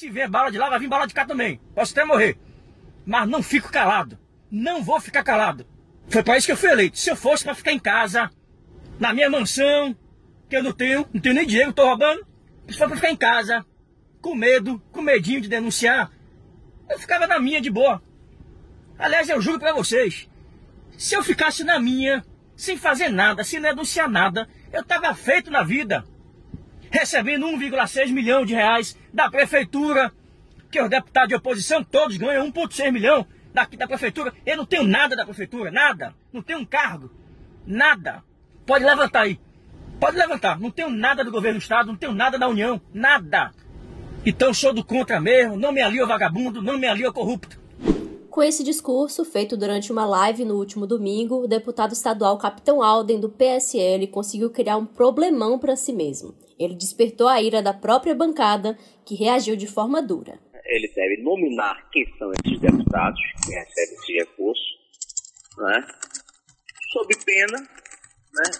Se 0.00 0.08
vier 0.08 0.30
bala 0.30 0.50
de 0.50 0.56
lá, 0.56 0.70
vai 0.70 0.78
vir 0.78 0.88
bala 0.88 1.06
de 1.06 1.12
cá 1.12 1.26
também. 1.26 1.60
Posso 1.74 1.92
até 1.92 2.06
morrer. 2.06 2.38
Mas 3.04 3.28
não 3.28 3.42
fico 3.42 3.70
calado. 3.70 4.18
Não 4.50 4.82
vou 4.82 4.98
ficar 4.98 5.22
calado. 5.22 5.66
Foi 6.08 6.22
para 6.22 6.38
isso 6.38 6.46
que 6.46 6.52
eu 6.52 6.56
fui 6.56 6.70
eleito. 6.70 6.98
Se 6.98 7.10
eu 7.10 7.16
fosse 7.16 7.44
para 7.44 7.54
ficar 7.54 7.70
em 7.72 7.78
casa, 7.78 8.30
na 8.98 9.12
minha 9.12 9.28
mansão, 9.28 9.94
que 10.48 10.56
eu 10.56 10.62
não 10.62 10.72
tenho, 10.72 11.06
não 11.12 11.20
tenho 11.20 11.34
nem 11.34 11.46
dinheiro, 11.46 11.74
tô 11.74 11.84
roubando. 11.84 12.26
For 12.78 12.86
para 12.86 12.96
ficar 12.96 13.10
em 13.10 13.16
casa, 13.16 13.62
com 14.22 14.34
medo, 14.34 14.82
com 14.90 15.02
medinho 15.02 15.42
de 15.42 15.50
denunciar, 15.50 16.10
eu 16.88 16.98
ficava 16.98 17.26
na 17.26 17.38
minha 17.38 17.60
de 17.60 17.68
boa. 17.68 18.02
Aliás, 18.98 19.28
eu 19.28 19.38
juro 19.42 19.58
para 19.58 19.74
vocês, 19.74 20.30
se 20.96 21.14
eu 21.14 21.22
ficasse 21.22 21.62
na 21.62 21.78
minha, 21.78 22.24
sem 22.56 22.78
fazer 22.78 23.10
nada, 23.10 23.44
sem 23.44 23.60
denunciar 23.60 24.08
nada, 24.08 24.48
eu 24.72 24.82
tava 24.82 25.14
feito 25.14 25.50
na 25.50 25.62
vida. 25.62 26.06
Recebendo 26.90 27.46
1,6 27.46 28.10
milhão 28.12 28.44
de 28.44 28.54
reais 28.54 28.96
da 29.12 29.30
prefeitura, 29.30 30.12
que 30.70 30.82
os 30.82 30.90
deputados 30.90 31.28
de 31.28 31.34
oposição 31.34 31.84
todos 31.84 32.16
ganham 32.16 32.50
1,6 32.50 32.90
milhão 32.92 33.26
daqui 33.52 33.76
da 33.76 33.86
prefeitura. 33.86 34.32
Eu 34.44 34.56
não 34.56 34.66
tenho 34.66 34.84
nada 34.84 35.14
da 35.14 35.24
prefeitura, 35.24 35.70
nada. 35.70 36.14
Não 36.32 36.42
tenho 36.42 36.58
um 36.58 36.64
cargo, 36.64 37.10
nada. 37.66 38.22
Pode 38.66 38.84
levantar 38.84 39.22
aí. 39.22 39.38
Pode 40.00 40.16
levantar. 40.16 40.58
Não 40.58 40.70
tenho 40.70 40.90
nada 40.90 41.24
do 41.24 41.30
governo 41.30 41.58
do 41.58 41.62
estado, 41.62 41.88
não 41.88 41.96
tenho 41.96 42.12
nada 42.12 42.38
da 42.38 42.48
União, 42.48 42.80
nada. 42.92 43.52
Então 44.24 44.52
sou 44.52 44.72
do 44.72 44.84
contra 44.84 45.20
mesmo, 45.20 45.56
não 45.56 45.72
me 45.72 45.80
alio 45.80 46.06
vagabundo, 46.06 46.60
não 46.62 46.78
me 46.78 46.86
alio 46.86 47.12
corrupto. 47.12 47.58
Com 48.30 48.42
esse 48.42 48.62
discurso, 48.62 49.24
feito 49.24 49.56
durante 49.56 49.90
uma 49.90 50.04
live 50.04 50.44
no 50.44 50.54
último 50.54 50.86
domingo, 50.86 51.42
o 51.42 51.48
deputado 51.48 51.92
estadual 51.92 52.38
Capitão 52.38 52.82
Alden, 52.82 53.18
do 53.18 53.28
PSL, 53.28 54.06
conseguiu 54.06 54.50
criar 54.50 54.76
um 54.76 54.86
problemão 54.86 55.58
para 55.58 55.74
si 55.74 55.92
mesmo. 55.92 56.34
Ele 56.60 56.74
despertou 56.74 57.26
a 57.26 57.40
ira 57.40 57.62
da 57.62 57.72
própria 57.72 58.14
bancada, 58.14 58.76
que 59.06 59.14
reagiu 59.14 59.56
de 59.56 59.66
forma 59.66 60.02
dura. 60.02 60.38
Ele 60.66 60.88
deve 60.94 61.22
nominar 61.22 61.88
quem 61.90 62.04
são 62.18 62.30
esses 62.32 62.60
deputados 62.60 63.20
que 63.42 63.50
recebem 63.50 63.94
esse 63.94 64.12
recurso, 64.12 64.62
né? 65.56 65.86
sob 66.92 67.08
pena 67.24 67.58
né? 67.58 68.50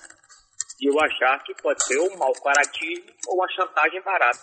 de 0.78 0.88
eu 0.88 0.98
achar 0.98 1.42
que 1.44 1.54
pode 1.62 1.84
ser 1.84 1.98
um 1.98 2.16
mau 2.16 2.32
caratismo 2.32 3.04
ou 3.28 3.34
uma 3.34 3.48
chantagem 3.50 4.00
barata. 4.02 4.40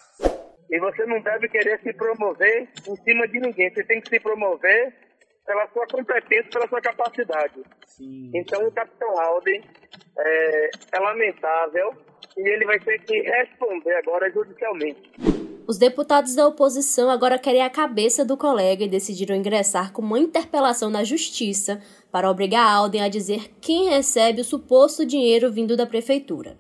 E 0.70 0.80
você 0.80 1.06
não 1.08 1.20
deve 1.22 1.50
querer 1.50 1.82
se 1.82 1.92
promover 1.94 2.70
em 2.88 2.96
cima 2.98 3.28
de 3.28 3.40
ninguém. 3.40 3.74
Você 3.74 3.84
tem 3.86 4.02
que 4.02 4.10
se 4.10 4.20
promover 4.20 4.94
pela 5.46 5.68
sua 5.70 5.88
competência, 5.88 6.52
pela 6.52 6.68
sua 6.68 6.82
capacidade. 6.82 7.64
Sim. 7.88 8.30
Então, 8.36 8.68
o 8.68 8.72
Capitão 8.72 9.18
Alden 9.20 9.64
é, 10.20 10.70
é 10.92 11.00
lamentável 11.00 11.96
e 12.38 12.48
ele 12.48 12.66
vai 12.66 12.80
ter 12.80 13.00
que 13.00 13.20
responder 13.22 13.94
agora 13.96 14.32
judicialmente. 14.32 15.12
Os 15.68 15.78
deputados 15.78 16.34
da 16.34 16.48
oposição 16.48 17.10
agora 17.10 17.38
querem 17.38 17.62
a 17.62 17.70
cabeça 17.70 18.24
do 18.24 18.38
colega 18.38 18.86
e 18.86 18.88
decidiram 18.88 19.36
ingressar 19.36 19.92
com 19.92 20.02
uma 20.02 20.18
interpelação 20.18 20.90
na 20.90 21.04
justiça 21.04 21.82
para 22.10 22.32
obrigar 22.32 22.72
Alden 22.72 23.02
a 23.02 23.10
dizer 23.10 23.52
quem 23.60 23.90
recebe 23.90 24.40
o 24.40 24.46
suposto 24.46 25.06
dinheiro 25.06 25.52
vindo 25.52 25.76
da 25.76 25.86
prefeitura. 25.86 26.58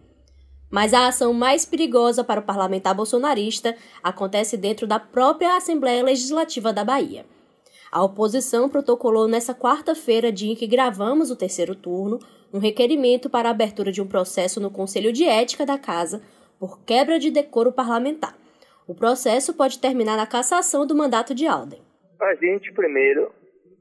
Mas 0.70 0.94
a 0.94 1.08
ação 1.08 1.32
mais 1.32 1.64
perigosa 1.64 2.22
para 2.22 2.42
o 2.42 2.44
parlamentar 2.44 2.94
bolsonarista 2.94 3.78
acontece 4.04 4.58
dentro 4.58 4.86
da 4.86 5.00
própria 5.00 5.56
Assembleia 5.56 6.04
Legislativa 6.04 6.74
da 6.74 6.84
Bahia. 6.84 7.26
A 7.90 8.04
oposição 8.04 8.68
protocolou 8.68 9.30
nesta 9.30 9.56
quarta-feira, 9.56 10.30
dia 10.34 10.52
em 10.52 10.56
que 10.56 10.68
gravamos 10.68 11.32
o 11.32 11.36
terceiro 11.38 11.74
turno, 11.74 12.20
um 12.54 12.60
requerimento 12.60 13.30
para 13.30 13.50
a 13.50 13.52
abertura 13.52 13.92
de 13.92 14.02
um 14.02 14.08
processo 14.08 14.60
no 14.60 14.72
Conselho 14.72 15.12
de 15.12 15.26
Ética 15.26 15.66
da 15.66 15.78
Casa 15.78 16.22
por 16.60 16.84
quebra 16.84 17.20
de 17.20 17.30
decoro 17.30 17.72
parlamentar. 17.72 18.36
O 18.88 18.96
processo 18.96 19.54
pode 19.54 19.80
terminar 19.80 20.16
na 20.16 20.26
cassação 20.26 20.86
do 20.86 20.96
mandato 20.96 21.36
de 21.36 21.46
Alden. 21.46 21.82
A 22.22 22.36
gente, 22.36 22.72
primeiro, 22.74 23.32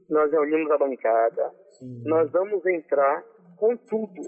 nós 0.09 0.31
reunimos 0.31 0.69
a 0.71 0.77
bancada, 0.77 1.51
Sim. 1.71 2.03
nós 2.05 2.29
vamos 2.31 2.65
entrar 2.65 3.23
com 3.55 3.75
tudo 3.75 4.21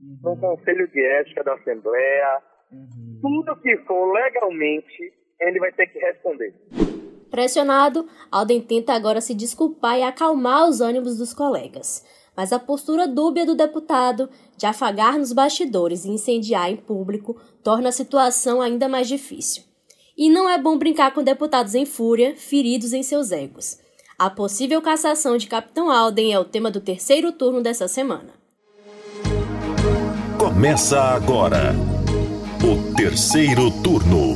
uhum. 0.00 0.18
no 0.22 0.36
Conselho 0.36 0.86
de 0.88 1.00
Ética 1.00 1.42
da 1.42 1.54
Assembleia, 1.54 2.42
uhum. 2.70 3.18
tudo 3.20 3.60
que 3.60 3.76
for 3.78 4.12
legalmente, 4.12 5.12
ele 5.40 5.58
vai 5.58 5.72
ter 5.72 5.86
que 5.86 5.98
responder. 5.98 6.54
Pressionado, 7.30 8.08
Alden 8.30 8.60
tenta 8.60 8.92
agora 8.92 9.20
se 9.20 9.34
desculpar 9.34 9.98
e 9.98 10.02
acalmar 10.02 10.68
os 10.68 10.80
ânimos 10.80 11.16
dos 11.16 11.32
colegas. 11.32 12.04
Mas 12.36 12.52
a 12.52 12.58
postura 12.58 13.06
dúbia 13.06 13.44
do 13.44 13.54
deputado 13.54 14.28
de 14.56 14.66
afagar 14.66 15.18
nos 15.18 15.32
bastidores 15.32 16.04
e 16.04 16.10
incendiar 16.10 16.70
em 16.70 16.76
público 16.76 17.36
torna 17.62 17.88
a 17.88 17.92
situação 17.92 18.60
ainda 18.60 18.88
mais 18.88 19.08
difícil. 19.08 19.62
E 20.16 20.28
não 20.28 20.48
é 20.48 20.58
bom 20.58 20.76
brincar 20.76 21.12
com 21.12 21.22
deputados 21.22 21.74
em 21.74 21.86
fúria, 21.86 22.34
feridos 22.36 22.92
em 22.92 23.02
seus 23.02 23.32
egos. 23.32 23.78
A 24.18 24.28
possível 24.28 24.82
cassação 24.82 25.38
de 25.38 25.46
Capitão 25.46 25.90
Alden 25.90 26.34
é 26.34 26.38
o 26.38 26.44
tema 26.44 26.70
do 26.70 26.80
terceiro 26.80 27.32
turno 27.32 27.62
dessa 27.62 27.88
semana. 27.88 28.34
Começa 30.38 31.00
agora 31.00 31.74
o 32.62 32.94
terceiro 32.94 33.70
turno. 33.82 34.34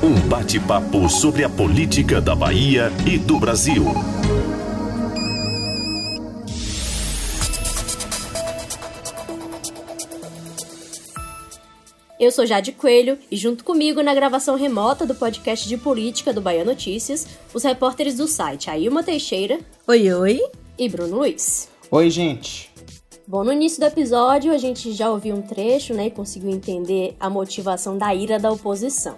Um 0.00 0.28
bate-papo 0.28 1.08
sobre 1.08 1.42
a 1.42 1.48
política 1.48 2.20
da 2.20 2.36
Bahia 2.36 2.92
e 3.04 3.18
do 3.18 3.40
Brasil. 3.40 3.84
Eu 12.18 12.30
sou 12.30 12.46
Jade 12.46 12.70
Coelho 12.70 13.18
e 13.28 13.36
junto 13.36 13.64
comigo 13.64 14.00
na 14.00 14.14
gravação 14.14 14.54
remota 14.54 15.04
do 15.04 15.16
podcast 15.16 15.68
de 15.68 15.76
política 15.76 16.32
do 16.32 16.40
Bahia 16.40 16.64
Notícias, 16.64 17.26
os 17.52 17.64
repórteres 17.64 18.16
do 18.16 18.28
site 18.28 18.70
Ailma 18.70 19.02
Teixeira. 19.02 19.58
Oi, 19.88 20.12
oi. 20.12 20.40
E 20.78 20.88
Bruno 20.88 21.16
Luiz. 21.16 21.68
Oi, 21.90 22.08
gente. 22.10 22.70
Bom, 23.26 23.42
no 23.42 23.52
início 23.52 23.80
do 23.80 23.86
episódio 23.86 24.52
a 24.52 24.58
gente 24.58 24.92
já 24.92 25.10
ouviu 25.10 25.34
um 25.34 25.42
trecho, 25.42 25.92
né, 25.92 26.06
e 26.06 26.10
conseguiu 26.10 26.50
entender 26.50 27.16
a 27.18 27.28
motivação 27.28 27.98
da 27.98 28.14
ira 28.14 28.38
da 28.38 28.52
oposição. 28.52 29.16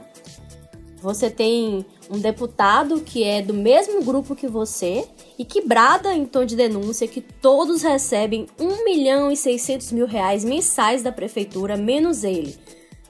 Você 1.02 1.28
tem 1.28 1.84
um 2.10 2.18
deputado 2.18 3.00
que 3.02 3.22
é 3.22 3.42
do 3.42 3.52
mesmo 3.52 4.02
grupo 4.02 4.34
que 4.34 4.48
você 4.48 5.06
e 5.38 5.44
que 5.44 5.60
brada 5.60 6.14
em 6.14 6.24
tom 6.24 6.46
de 6.46 6.56
denúncia 6.56 7.06
que 7.06 7.20
todos 7.20 7.82
recebem 7.82 8.46
1 8.58 8.84
milhão 8.84 9.30
e 9.30 9.36
600 9.36 9.92
mil 9.92 10.06
reais 10.06 10.44
mensais 10.44 11.02
da 11.02 11.12
prefeitura, 11.12 11.76
menos 11.76 12.24
ele, 12.24 12.56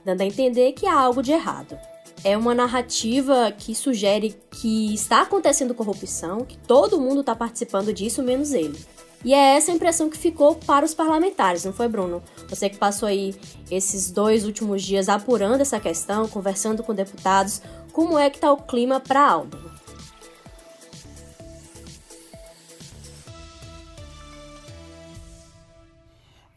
dando 0.07 0.21
a 0.21 0.25
entender 0.25 0.71
que 0.71 0.87
há 0.87 0.97
algo 0.97 1.21
de 1.21 1.33
errado. 1.33 1.77
É 2.23 2.37
uma 2.37 2.55
narrativa 2.55 3.51
que 3.51 3.75
sugere 3.75 4.35
que 4.49 4.93
está 4.93 5.21
acontecendo 5.21 5.75
corrupção, 5.75 6.45
que 6.45 6.57
todo 6.57 6.99
mundo 6.99 7.19
está 7.19 7.35
participando 7.35 7.93
disso, 7.93 8.23
menos 8.23 8.53
ele. 8.53 8.79
E 9.25 9.33
é 9.33 9.57
essa 9.57 9.71
a 9.71 9.75
impressão 9.75 10.09
que 10.09 10.17
ficou 10.17 10.55
para 10.55 10.85
os 10.85 10.93
parlamentares, 10.93 11.65
não 11.65 11.73
foi, 11.73 11.87
Bruno? 11.87 12.23
Você 12.49 12.69
que 12.69 12.77
passou 12.77 13.07
aí 13.07 13.35
esses 13.69 14.09
dois 14.11 14.45
últimos 14.45 14.81
dias 14.81 15.09
apurando 15.09 15.61
essa 15.61 15.79
questão, 15.79 16.27
conversando 16.27 16.83
com 16.83 16.93
deputados, 16.93 17.61
como 17.91 18.17
é 18.17 18.29
que 18.29 18.37
está 18.37 18.51
o 18.51 18.57
clima 18.57 18.99
para 18.99 19.27
Aldo? 19.27 19.76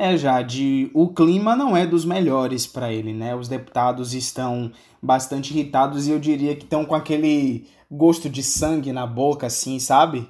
É, 0.02 0.16
Jade, 0.16 0.90
o 0.94 1.08
clima 1.08 1.54
não 1.54 1.76
é 1.76 1.86
dos 1.86 2.06
melhores 2.06 2.66
para 2.66 2.90
ele, 2.90 3.12
né? 3.12 3.34
Os 3.34 3.48
deputados 3.48 4.14
estão 4.14 4.72
bastante 5.02 5.52
irritados 5.52 6.06
e 6.06 6.10
eu 6.10 6.18
diria 6.18 6.56
que 6.56 6.64
estão 6.64 6.86
com 6.86 6.94
aquele 6.94 7.66
gosto 7.90 8.30
de 8.30 8.42
sangue 8.42 8.92
na 8.92 9.06
boca, 9.06 9.46
assim, 9.46 9.78
sabe? 9.78 10.26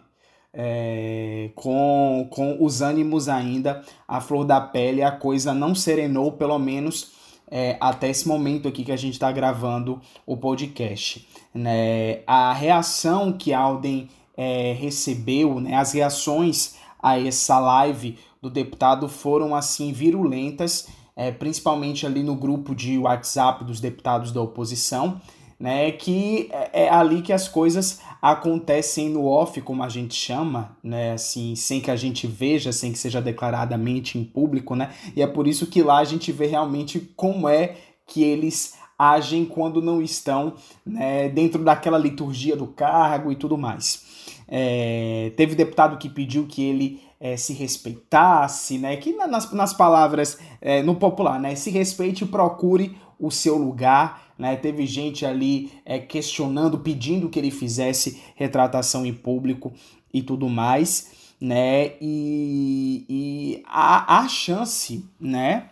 é, 0.53 1.51
com, 1.55 2.27
com 2.31 2.57
os 2.61 2.83
ânimos 2.83 3.29
ainda 3.29 3.83
à 4.07 4.21
flor 4.21 4.45
da 4.45 4.61
pele, 4.61 5.03
a 5.03 5.13
coisa 5.13 5.55
não 5.55 5.75
serenou, 5.75 6.33
pelo 6.33 6.59
menos 6.59 7.13
é, 7.51 7.77
até 7.81 8.09
esse 8.09 8.27
momento 8.27 8.69
aqui 8.69 8.85
que 8.85 8.93
a 8.93 8.97
gente 8.97 9.15
está 9.15 9.31
gravando 9.31 10.01
o 10.27 10.37
podcast. 10.37 11.27
Né? 11.55 12.23
A 12.27 12.53
reação 12.53 13.33
que 13.33 13.53
Alden 13.53 14.09
é, 14.37 14.73
recebeu, 14.73 15.61
né, 15.61 15.77
as 15.77 15.93
reações 15.93 16.77
a 17.03 17.19
essa 17.19 17.59
live 17.59 18.19
do 18.41 18.51
deputado 18.51 19.09
foram 19.09 19.55
assim 19.55 19.93
virulentas, 19.93 20.89
é, 21.15 21.31
principalmente 21.31 22.07
ali 22.07 22.23
no 22.23 22.35
grupo 22.35 22.75
de 22.75 22.99
WhatsApp 22.99 23.65
dos 23.65 23.81
deputados 23.81 24.33
da 24.33 24.41
oposição 24.41 25.21
né? 25.61 25.93
Que 25.93 26.49
é, 26.51 26.85
é 26.85 26.89
ali 26.89 27.21
que 27.21 27.35
as 27.35 27.47
coisas 27.47 28.01
acontecem 28.23 29.11
no 29.11 29.27
off, 29.27 29.61
como 29.61 29.83
a 29.83 29.89
gente 29.91 30.15
chama, 30.15 30.77
né? 30.83 31.13
Assim, 31.13 31.55
sem 31.55 31.81
que 31.81 31.91
a 31.91 31.97
gente 31.97 32.27
veja, 32.27 32.73
sem 32.73 32.91
que 32.91 32.99
seja 32.99 33.21
declaradamente 33.21 34.19
em 34.19 34.25
público, 34.25 34.75
né? 34.75 34.91
E 35.15 35.21
é 35.21 35.27
por 35.27 35.47
isso 35.47 35.67
que 35.67 35.83
lá 35.83 35.99
a 35.99 36.05
gente 36.05 36.33
vê 36.33 36.47
realmente 36.47 36.99
como 37.15 37.47
é 37.47 37.77
que 38.07 38.25
eles 38.25 38.75
agem 38.99 39.45
quando 39.45 39.81
não 39.81 40.03
estão 40.03 40.55
né, 40.85 41.29
dentro 41.29 41.63
daquela 41.65 41.97
liturgia 41.97 42.55
do 42.55 42.67
cargo 42.67 43.31
e 43.31 43.37
tudo 43.37 43.57
mais. 43.57 44.05
É, 44.47 45.33
teve 45.37 45.55
deputado 45.55 45.97
que 45.97 46.09
pediu 46.09 46.47
que 46.47 46.63
ele 46.63 47.01
é, 47.21 47.37
se 47.37 47.53
respeitasse, 47.53 48.79
né? 48.79 48.97
Que 48.97 49.15
nas, 49.15 49.53
nas 49.53 49.75
palavras 49.75 50.39
é, 50.61 50.83
no 50.83 50.97
popular, 50.97 51.39
né? 51.39 51.55
Se 51.55 51.71
respeite 51.71 52.25
e 52.25 52.27
procure 52.27 52.97
o 53.19 53.31
seu 53.31 53.59
lugar, 53.59 54.33
né? 54.39 54.57
Teve 54.57 54.87
gente 54.87 55.27
ali 55.27 55.71
é, 55.85 55.99
questionando, 55.99 56.79
pedindo 56.79 57.29
que 57.29 57.39
ele 57.39 57.51
fizesse 57.51 58.23
retratação 58.35 59.05
em 59.05 59.13
público 59.13 59.71
e 60.13 60.23
tudo 60.23 60.49
mais, 60.49 61.35
né? 61.39 61.93
E, 62.01 63.05
e 63.07 63.63
a 63.67 64.27
chance, 64.27 65.05
né? 65.21 65.69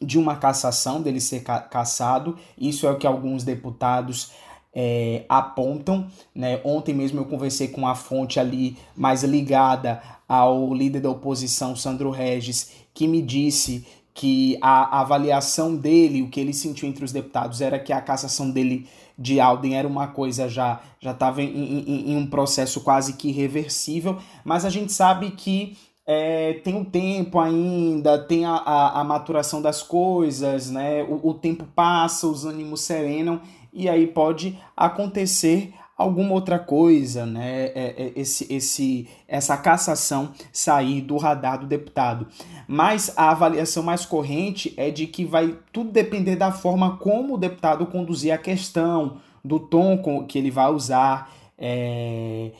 De 0.00 0.18
uma 0.18 0.34
cassação, 0.36 1.02
dele 1.02 1.20
ser 1.20 1.40
ca 1.40 1.60
cassado, 1.60 2.38
isso 2.56 2.86
é 2.86 2.90
o 2.90 2.96
que 2.96 3.06
alguns 3.06 3.44
deputados 3.44 4.32
é, 4.74 5.24
apontam. 5.28 6.06
Né? 6.34 6.60
Ontem 6.64 6.94
mesmo 6.94 7.20
eu 7.20 7.24
conversei 7.24 7.68
com 7.68 7.86
a 7.86 7.94
fonte 7.94 8.38
ali 8.38 8.76
mais 8.96 9.22
ligada 9.22 10.00
ao 10.30 10.72
líder 10.72 11.00
da 11.00 11.10
oposição, 11.10 11.74
Sandro 11.74 12.08
Regis, 12.08 12.70
que 12.94 13.08
me 13.08 13.20
disse 13.20 13.84
que 14.14 14.56
a 14.60 15.00
avaliação 15.00 15.74
dele, 15.74 16.22
o 16.22 16.28
que 16.28 16.38
ele 16.38 16.52
sentiu 16.52 16.88
entre 16.88 17.04
os 17.04 17.10
deputados, 17.10 17.60
era 17.60 17.80
que 17.80 17.92
a 17.92 18.00
cassação 18.00 18.48
dele 18.48 18.86
de 19.18 19.40
Alden 19.40 19.76
era 19.76 19.88
uma 19.88 20.06
coisa 20.06 20.48
já 20.48 20.80
já 21.00 21.10
estava 21.10 21.42
em, 21.42 21.48
em, 21.48 22.12
em, 22.12 22.16
um 22.16 22.28
processo 22.28 22.80
quase 22.82 23.14
que 23.14 23.30
irreversível, 23.30 24.18
mas 24.44 24.64
a 24.64 24.70
gente 24.70 24.92
sabe 24.92 25.32
que 25.32 25.76
é, 26.06 26.54
tem 26.62 26.76
um 26.76 26.84
tempo 26.84 27.40
ainda, 27.40 28.16
tem 28.16 28.44
a, 28.44 28.52
a, 28.52 29.00
a 29.00 29.04
maturação 29.04 29.60
das 29.60 29.82
coisas, 29.82 30.70
né? 30.70 31.02
O, 31.02 31.30
o 31.30 31.34
tempo 31.34 31.66
passa, 31.74 32.28
os 32.28 32.44
ânimos 32.44 32.82
serenam 32.82 33.40
e 33.72 33.88
aí 33.88 34.06
pode 34.06 34.56
acontecer 34.76 35.74
alguma 36.00 36.32
outra 36.32 36.58
coisa, 36.58 37.26
né? 37.26 37.66
É, 37.66 37.94
é, 37.96 38.12
esse, 38.16 38.50
esse, 38.52 39.08
essa 39.28 39.56
cassação 39.56 40.32
sair 40.50 41.02
do 41.02 41.18
radar 41.18 41.60
do 41.60 41.66
deputado. 41.66 42.26
Mas 42.66 43.12
a 43.16 43.30
avaliação 43.30 43.82
mais 43.82 44.06
corrente 44.06 44.72
é 44.78 44.90
de 44.90 45.06
que 45.06 45.26
vai 45.26 45.58
tudo 45.72 45.92
depender 45.92 46.36
da 46.36 46.50
forma 46.50 46.96
como 46.96 47.34
o 47.34 47.38
deputado 47.38 47.84
conduzir 47.86 48.32
a 48.32 48.38
questão, 48.38 49.18
do 49.44 49.58
tom 49.58 50.24
que 50.26 50.38
ele 50.38 50.50
vai 50.50 50.72
usar. 50.72 51.30
É, 51.58 52.52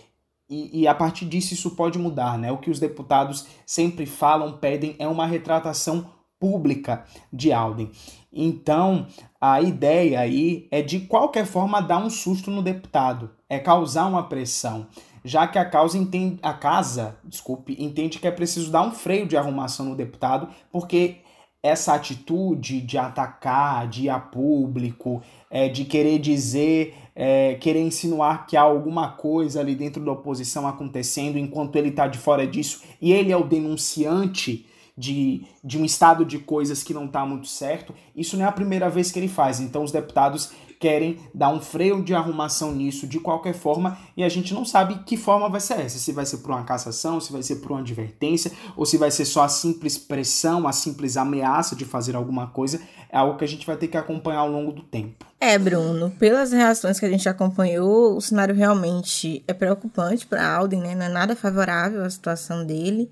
e, 0.48 0.82
e, 0.82 0.86
a 0.86 0.94
partir 0.94 1.24
disso 1.24 1.54
isso 1.54 1.70
pode 1.70 1.98
mudar, 1.98 2.36
né? 2.36 2.52
O 2.52 2.58
que 2.58 2.70
os 2.70 2.78
deputados 2.78 3.46
sempre 3.64 4.04
falam, 4.04 4.58
pedem 4.58 4.96
é 4.98 5.08
uma 5.08 5.26
retratação 5.26 6.06
pública 6.38 7.04
de 7.32 7.52
Alden. 7.52 7.90
Então, 8.32 9.06
a 9.40 9.62
ideia 9.62 10.20
aí 10.20 10.68
é 10.70 10.82
de 10.82 11.00
qualquer 11.00 11.46
forma 11.46 11.80
dar 11.80 11.98
um 11.98 12.10
susto 12.10 12.50
no 12.50 12.62
deputado, 12.62 13.30
é 13.48 13.58
causar 13.58 14.06
uma 14.06 14.24
pressão, 14.24 14.86
já 15.24 15.46
que 15.46 15.58
a 15.58 15.64
causa 15.64 15.96
entende, 15.96 16.38
a 16.42 16.52
casa, 16.52 17.16
desculpe, 17.24 17.74
entende 17.78 18.18
que 18.18 18.26
é 18.28 18.30
preciso 18.30 18.70
dar 18.70 18.82
um 18.82 18.92
freio 18.92 19.26
de 19.26 19.36
arrumação 19.36 19.86
no 19.86 19.96
deputado, 19.96 20.48
porque 20.70 21.16
essa 21.62 21.94
atitude 21.94 22.80
de 22.80 22.96
atacar, 22.96 23.86
de 23.86 24.04
ir 24.04 24.08
a 24.08 24.18
público, 24.18 25.22
é, 25.50 25.68
de 25.68 25.84
querer 25.84 26.18
dizer, 26.18 26.94
é, 27.14 27.54
querer 27.54 27.82
insinuar 27.82 28.46
que 28.46 28.56
há 28.56 28.62
alguma 28.62 29.10
coisa 29.10 29.60
ali 29.60 29.74
dentro 29.74 30.02
da 30.02 30.12
oposição 30.12 30.66
acontecendo 30.66 31.38
enquanto 31.38 31.76
ele 31.76 31.90
está 31.90 32.06
de 32.06 32.18
fora 32.18 32.46
disso 32.46 32.82
e 33.00 33.12
ele 33.12 33.30
é 33.30 33.36
o 33.36 33.44
denunciante 33.44 34.66
de, 35.00 35.46
de 35.64 35.78
um 35.78 35.84
estado 35.84 36.26
de 36.26 36.38
coisas 36.38 36.82
que 36.82 36.92
não 36.92 37.06
está 37.06 37.24
muito 37.24 37.48
certo, 37.48 37.94
isso 38.14 38.36
não 38.36 38.44
é 38.44 38.48
a 38.48 38.52
primeira 38.52 38.90
vez 38.90 39.10
que 39.10 39.18
ele 39.18 39.28
faz. 39.28 39.58
Então 39.58 39.82
os 39.82 39.90
deputados 39.90 40.52
querem 40.78 41.18
dar 41.34 41.50
um 41.50 41.60
freio 41.60 42.02
de 42.02 42.14
arrumação 42.14 42.72
nisso 42.72 43.06
de 43.06 43.18
qualquer 43.18 43.54
forma 43.54 43.98
e 44.16 44.22
a 44.22 44.28
gente 44.28 44.54
não 44.54 44.64
sabe 44.64 45.02
que 45.04 45.16
forma 45.16 45.48
vai 45.48 45.60
ser 45.60 45.80
essa. 45.80 45.98
Se 45.98 46.12
vai 46.12 46.26
ser 46.26 46.38
por 46.38 46.50
uma 46.50 46.64
cassação, 46.64 47.20
se 47.20 47.32
vai 47.32 47.42
ser 47.42 47.56
por 47.56 47.72
uma 47.72 47.80
advertência 47.80 48.52
ou 48.76 48.84
se 48.84 48.98
vai 48.98 49.10
ser 49.10 49.24
só 49.24 49.42
a 49.42 49.48
simples 49.48 49.96
pressão, 49.96 50.68
a 50.68 50.72
simples 50.72 51.16
ameaça 51.16 51.74
de 51.74 51.84
fazer 51.86 52.14
alguma 52.14 52.46
coisa. 52.46 52.80
É 53.10 53.16
algo 53.16 53.38
que 53.38 53.44
a 53.44 53.48
gente 53.48 53.66
vai 53.66 53.76
ter 53.76 53.88
que 53.88 53.96
acompanhar 53.96 54.40
ao 54.40 54.50
longo 54.50 54.72
do 54.72 54.82
tempo. 54.82 55.26
É, 55.38 55.58
Bruno, 55.58 56.10
pelas 56.18 56.52
reações 56.52 57.00
que 57.00 57.06
a 57.06 57.10
gente 57.10 57.28
acompanhou, 57.28 58.16
o 58.16 58.20
cenário 58.20 58.54
realmente 58.54 59.42
é 59.48 59.54
preocupante 59.54 60.26
para 60.26 60.46
Alden, 60.46 60.80
né? 60.80 60.94
Não 60.94 61.06
é 61.06 61.08
nada 61.08 61.34
favorável 61.34 62.04
à 62.04 62.10
situação 62.10 62.64
dele. 62.64 63.10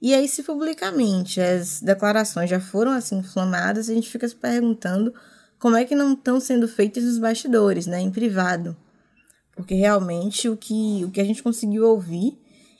E 0.00 0.14
aí, 0.14 0.26
se 0.26 0.42
publicamente 0.42 1.40
as 1.40 1.80
declarações 1.80 2.48
já 2.48 2.58
foram 2.58 2.92
assim 2.92 3.18
inflamadas, 3.18 3.90
a 3.90 3.94
gente 3.94 4.08
fica 4.08 4.26
se 4.26 4.34
perguntando 4.34 5.12
como 5.58 5.76
é 5.76 5.84
que 5.84 5.94
não 5.94 6.14
estão 6.14 6.40
sendo 6.40 6.66
feitas 6.66 7.04
nos 7.04 7.18
bastidores, 7.18 7.86
né, 7.86 8.00
em 8.00 8.10
privado. 8.10 8.74
Porque 9.54 9.74
realmente 9.74 10.48
o 10.48 10.56
que, 10.56 11.04
o 11.04 11.10
que 11.10 11.20
a 11.20 11.24
gente 11.24 11.42
conseguiu 11.42 11.86
ouvir 11.86 12.38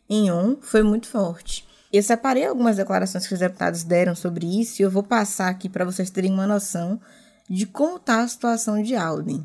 em 0.09 0.31
on 0.31 0.57
foi 0.63 0.83
muito 0.83 1.07
forte. 1.07 1.69
Eu 1.93 2.03
separei 2.03 2.47
algumas 2.47 2.77
declarações 2.77 3.27
que 3.27 3.35
os 3.35 3.41
deputados 3.41 3.83
deram 3.83 4.15
sobre 4.15 4.47
isso 4.61 4.81
e 4.81 4.85
eu 4.85 4.91
vou 4.91 5.03
passar 5.03 5.49
aqui 5.49 5.69
para 5.69 5.85
vocês 5.85 6.09
terem 6.09 6.33
uma 6.33 6.47
noção 6.47 7.01
de 7.49 7.67
como 7.67 7.97
está 7.97 8.23
a 8.23 8.29
situação 8.29 8.83
de 8.83 8.95
Alden. 8.95 9.45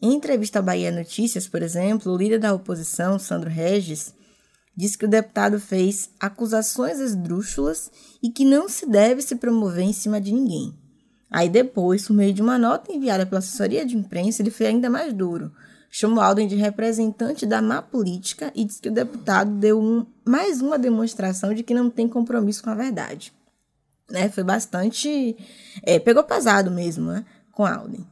Em 0.00 0.14
entrevista 0.14 0.58
à 0.58 0.62
Bahia 0.62 0.90
Notícias, 0.90 1.46
por 1.46 1.62
exemplo, 1.62 2.12
o 2.12 2.16
líder 2.16 2.40
da 2.40 2.52
oposição, 2.52 3.18
Sandro 3.18 3.48
Regis, 3.48 4.12
Diz 4.74 4.96
que 4.96 5.04
o 5.04 5.08
deputado 5.08 5.60
fez 5.60 6.10
acusações 6.18 6.98
esdrúxulas 6.98 7.90
e 8.22 8.30
que 8.30 8.44
não 8.44 8.68
se 8.68 8.86
deve 8.86 9.20
se 9.20 9.36
promover 9.36 9.84
em 9.84 9.92
cima 9.92 10.20
de 10.20 10.32
ninguém. 10.32 10.74
Aí 11.30 11.48
depois, 11.48 12.06
por 12.06 12.14
meio 12.14 12.32
de 12.32 12.42
uma 12.42 12.58
nota 12.58 12.92
enviada 12.92 13.24
pela 13.24 13.38
assessoria 13.38 13.84
de 13.84 13.96
imprensa, 13.96 14.42
ele 14.42 14.50
foi 14.50 14.66
ainda 14.66 14.90
mais 14.90 15.12
duro. 15.12 15.52
Chamou 15.90 16.22
Alden 16.22 16.48
de 16.48 16.56
representante 16.56 17.44
da 17.44 17.60
má 17.60 17.82
política 17.82 18.50
e 18.54 18.64
disse 18.64 18.80
que 18.80 18.88
o 18.88 18.92
deputado 18.92 19.50
deu 19.50 19.80
um, 19.80 20.06
mais 20.24 20.62
uma 20.62 20.78
demonstração 20.78 21.52
de 21.52 21.62
que 21.62 21.74
não 21.74 21.90
tem 21.90 22.08
compromisso 22.08 22.62
com 22.62 22.70
a 22.70 22.74
verdade. 22.74 23.32
Né? 24.10 24.30
Foi 24.30 24.42
bastante. 24.42 25.36
É, 25.82 25.98
pegou 25.98 26.24
pesado 26.24 26.70
mesmo 26.70 27.12
né? 27.12 27.24
com 27.50 27.66
Alden. 27.66 28.06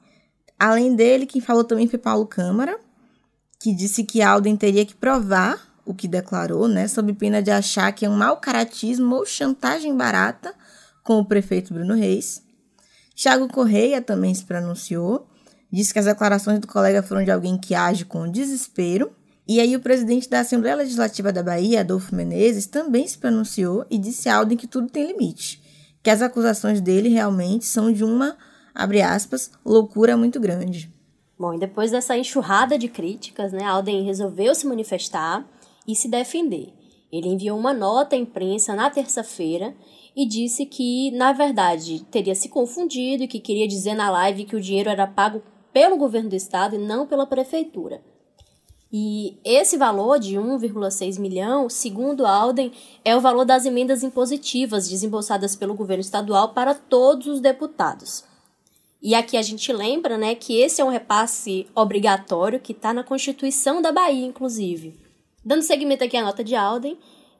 Além 0.59 0.95
dele, 0.95 1.25
quem 1.25 1.41
falou 1.41 1.65
também 1.65 1.89
foi 1.89 1.99
Paulo 1.99 2.27
Câmara, 2.27 2.79
que 3.59 3.75
disse 3.75 4.05
que 4.05 4.21
Alden 4.21 4.57
teria 4.57 4.85
que 4.85 4.95
provar 4.95 5.70
o 5.91 5.95
que 5.95 6.09
declarou, 6.09 6.69
né, 6.69 6.87
sob 6.89 7.13
pena 7.13 7.43
de 7.43 7.51
achar 7.51 7.93
que 7.93 8.07
é 8.07 8.09
um 8.09 8.17
mau 8.17 8.37
caratismo 8.37 9.17
ou 9.17 9.27
chantagem 9.27 9.97
barata 9.97 10.55
com 11.03 11.19
o 11.19 11.25
prefeito 11.25 11.75
Bruno 11.75 11.95
Reis. 11.95 12.43
Tiago 13.15 13.49
Correia 13.49 14.01
também 14.01 14.33
se 14.33 14.45
pronunciou, 14.45 15.27
disse 15.71 15.93
que 15.93 15.99
as 15.99 16.07
declarações 16.07 16.59
do 16.59 16.67
colega 16.67 17.03
foram 17.03 17.25
de 17.25 17.31
alguém 17.31 17.59
que 17.59 17.75
age 17.75 18.05
com 18.05 18.31
desespero. 18.31 19.13
E 19.47 19.61
aí 19.61 19.75
o 19.75 19.81
presidente 19.81 20.31
da 20.31 20.41
Assembleia 20.41 20.77
Legislativa 20.77 21.33
da 21.33 21.43
Bahia, 21.43 21.81
Adolfo 21.81 22.15
Menezes, 22.15 22.67
também 22.67 23.07
se 23.07 23.19
pronunciou 23.19 23.85
e 23.91 23.99
disse 23.99 24.29
a 24.29 24.37
Alden 24.37 24.57
que 24.57 24.67
tudo 24.67 24.89
tem 24.89 25.07
limite, 25.07 25.61
que 26.03 26.09
as 26.09 26.23
acusações 26.23 26.81
dele 26.81 27.09
realmente 27.09 27.67
são 27.67 27.93
de 27.93 28.05
uma, 28.05 28.37
abre 28.75 29.03
aspas, 29.03 29.51
loucura 29.65 30.17
muito 30.17 30.39
grande. 30.39 30.91
Bom, 31.37 31.55
e 31.55 31.59
depois 31.59 31.91
dessa 31.91 32.17
enxurrada 32.17 32.79
de 32.79 32.87
críticas, 32.87 33.51
né, 33.51 33.65
Alden 33.65 34.05
resolveu 34.05 34.55
se 34.55 34.67
manifestar 34.67 35.45
e 35.91 35.97
se 35.97 36.09
defender. 36.09 36.73
Ele 37.13 37.29
enviou 37.29 37.59
uma 37.59 37.75
nota 37.75 38.15
à 38.15 38.19
imprensa 38.19 38.75
na 38.75 38.89
terça-feira 38.89 39.75
e 40.15 40.27
disse 40.27 40.65
que, 40.67 41.11
na 41.13 41.33
verdade, 41.33 42.05
teria 42.11 42.35
se 42.35 42.49
confundido 42.49 43.25
e 43.25 43.29
que 43.29 43.41
queria 43.41 43.67
dizer 43.67 43.95
na 43.95 44.11
live 44.11 44.45
que 44.45 44.57
o 44.57 44.61
dinheiro 44.61 44.91
era 44.91 45.07
pago 45.07 45.43
pelo 45.73 45.97
governo 45.97 46.31
do 46.31 46.37
estado 46.37 46.77
e 46.77 46.79
não 46.79 47.07
pela 47.07 47.27
prefeitura. 47.27 48.03
E 48.93 49.39
esse 49.45 49.77
valor 49.77 50.19
de 50.19 50.37
1,6 50.37 51.19
milhão, 51.21 51.69
segundo 51.69 52.27
Alden, 52.27 52.73
é 53.05 53.17
o 53.17 53.21
valor 53.21 53.45
das 53.45 53.65
emendas 53.65 54.03
impositivas 54.03 54.89
desembolsadas 54.89 55.55
pelo 55.55 55.75
governo 55.75 56.01
estadual 56.01 56.49
para 56.49 56.75
todos 56.75 57.29
os 57.29 57.41
deputados. 57.41 58.25
E 59.01 59.15
aqui 59.15 59.37
a 59.37 59.43
gente 59.43 59.73
lembra 59.73 60.19
né, 60.19 60.35
que 60.35 60.61
esse 60.61 60.81
é 60.81 60.85
um 60.85 60.91
repasse 60.91 61.67
obrigatório 61.75 62.61
que 62.61 62.73
está 62.73 62.93
na 62.93 63.05
Constituição 63.05 63.81
da 63.81 63.93
Bahia, 63.93 64.27
inclusive. 64.27 65.00
Dando 65.45 65.63
seguimento 65.63 66.05
aqui 66.05 66.17
à 66.17 66.23
nota 66.23 66.45
de 66.45 66.55
Alden, 66.55 66.99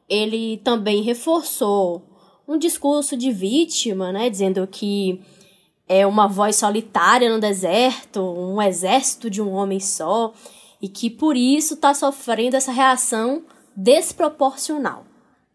ele 0.09 0.57
também 0.63 1.01
reforçou 1.01 2.03
um 2.47 2.57
discurso 2.57 3.15
de 3.15 3.31
vítima, 3.31 4.11
né, 4.11 4.29
dizendo 4.29 4.67
que 4.67 5.21
é 5.87 6.05
uma 6.05 6.27
voz 6.27 6.55
solitária 6.55 7.29
no 7.29 7.39
deserto, 7.39 8.21
um 8.21 8.61
exército 8.61 9.29
de 9.29 9.41
um 9.41 9.51
homem 9.51 9.79
só, 9.79 10.33
e 10.81 10.87
que 10.87 11.09
por 11.09 11.37
isso 11.37 11.75
está 11.75 11.93
sofrendo 11.93 12.55
essa 12.55 12.71
reação 12.71 13.43
desproporcional. 13.75 15.05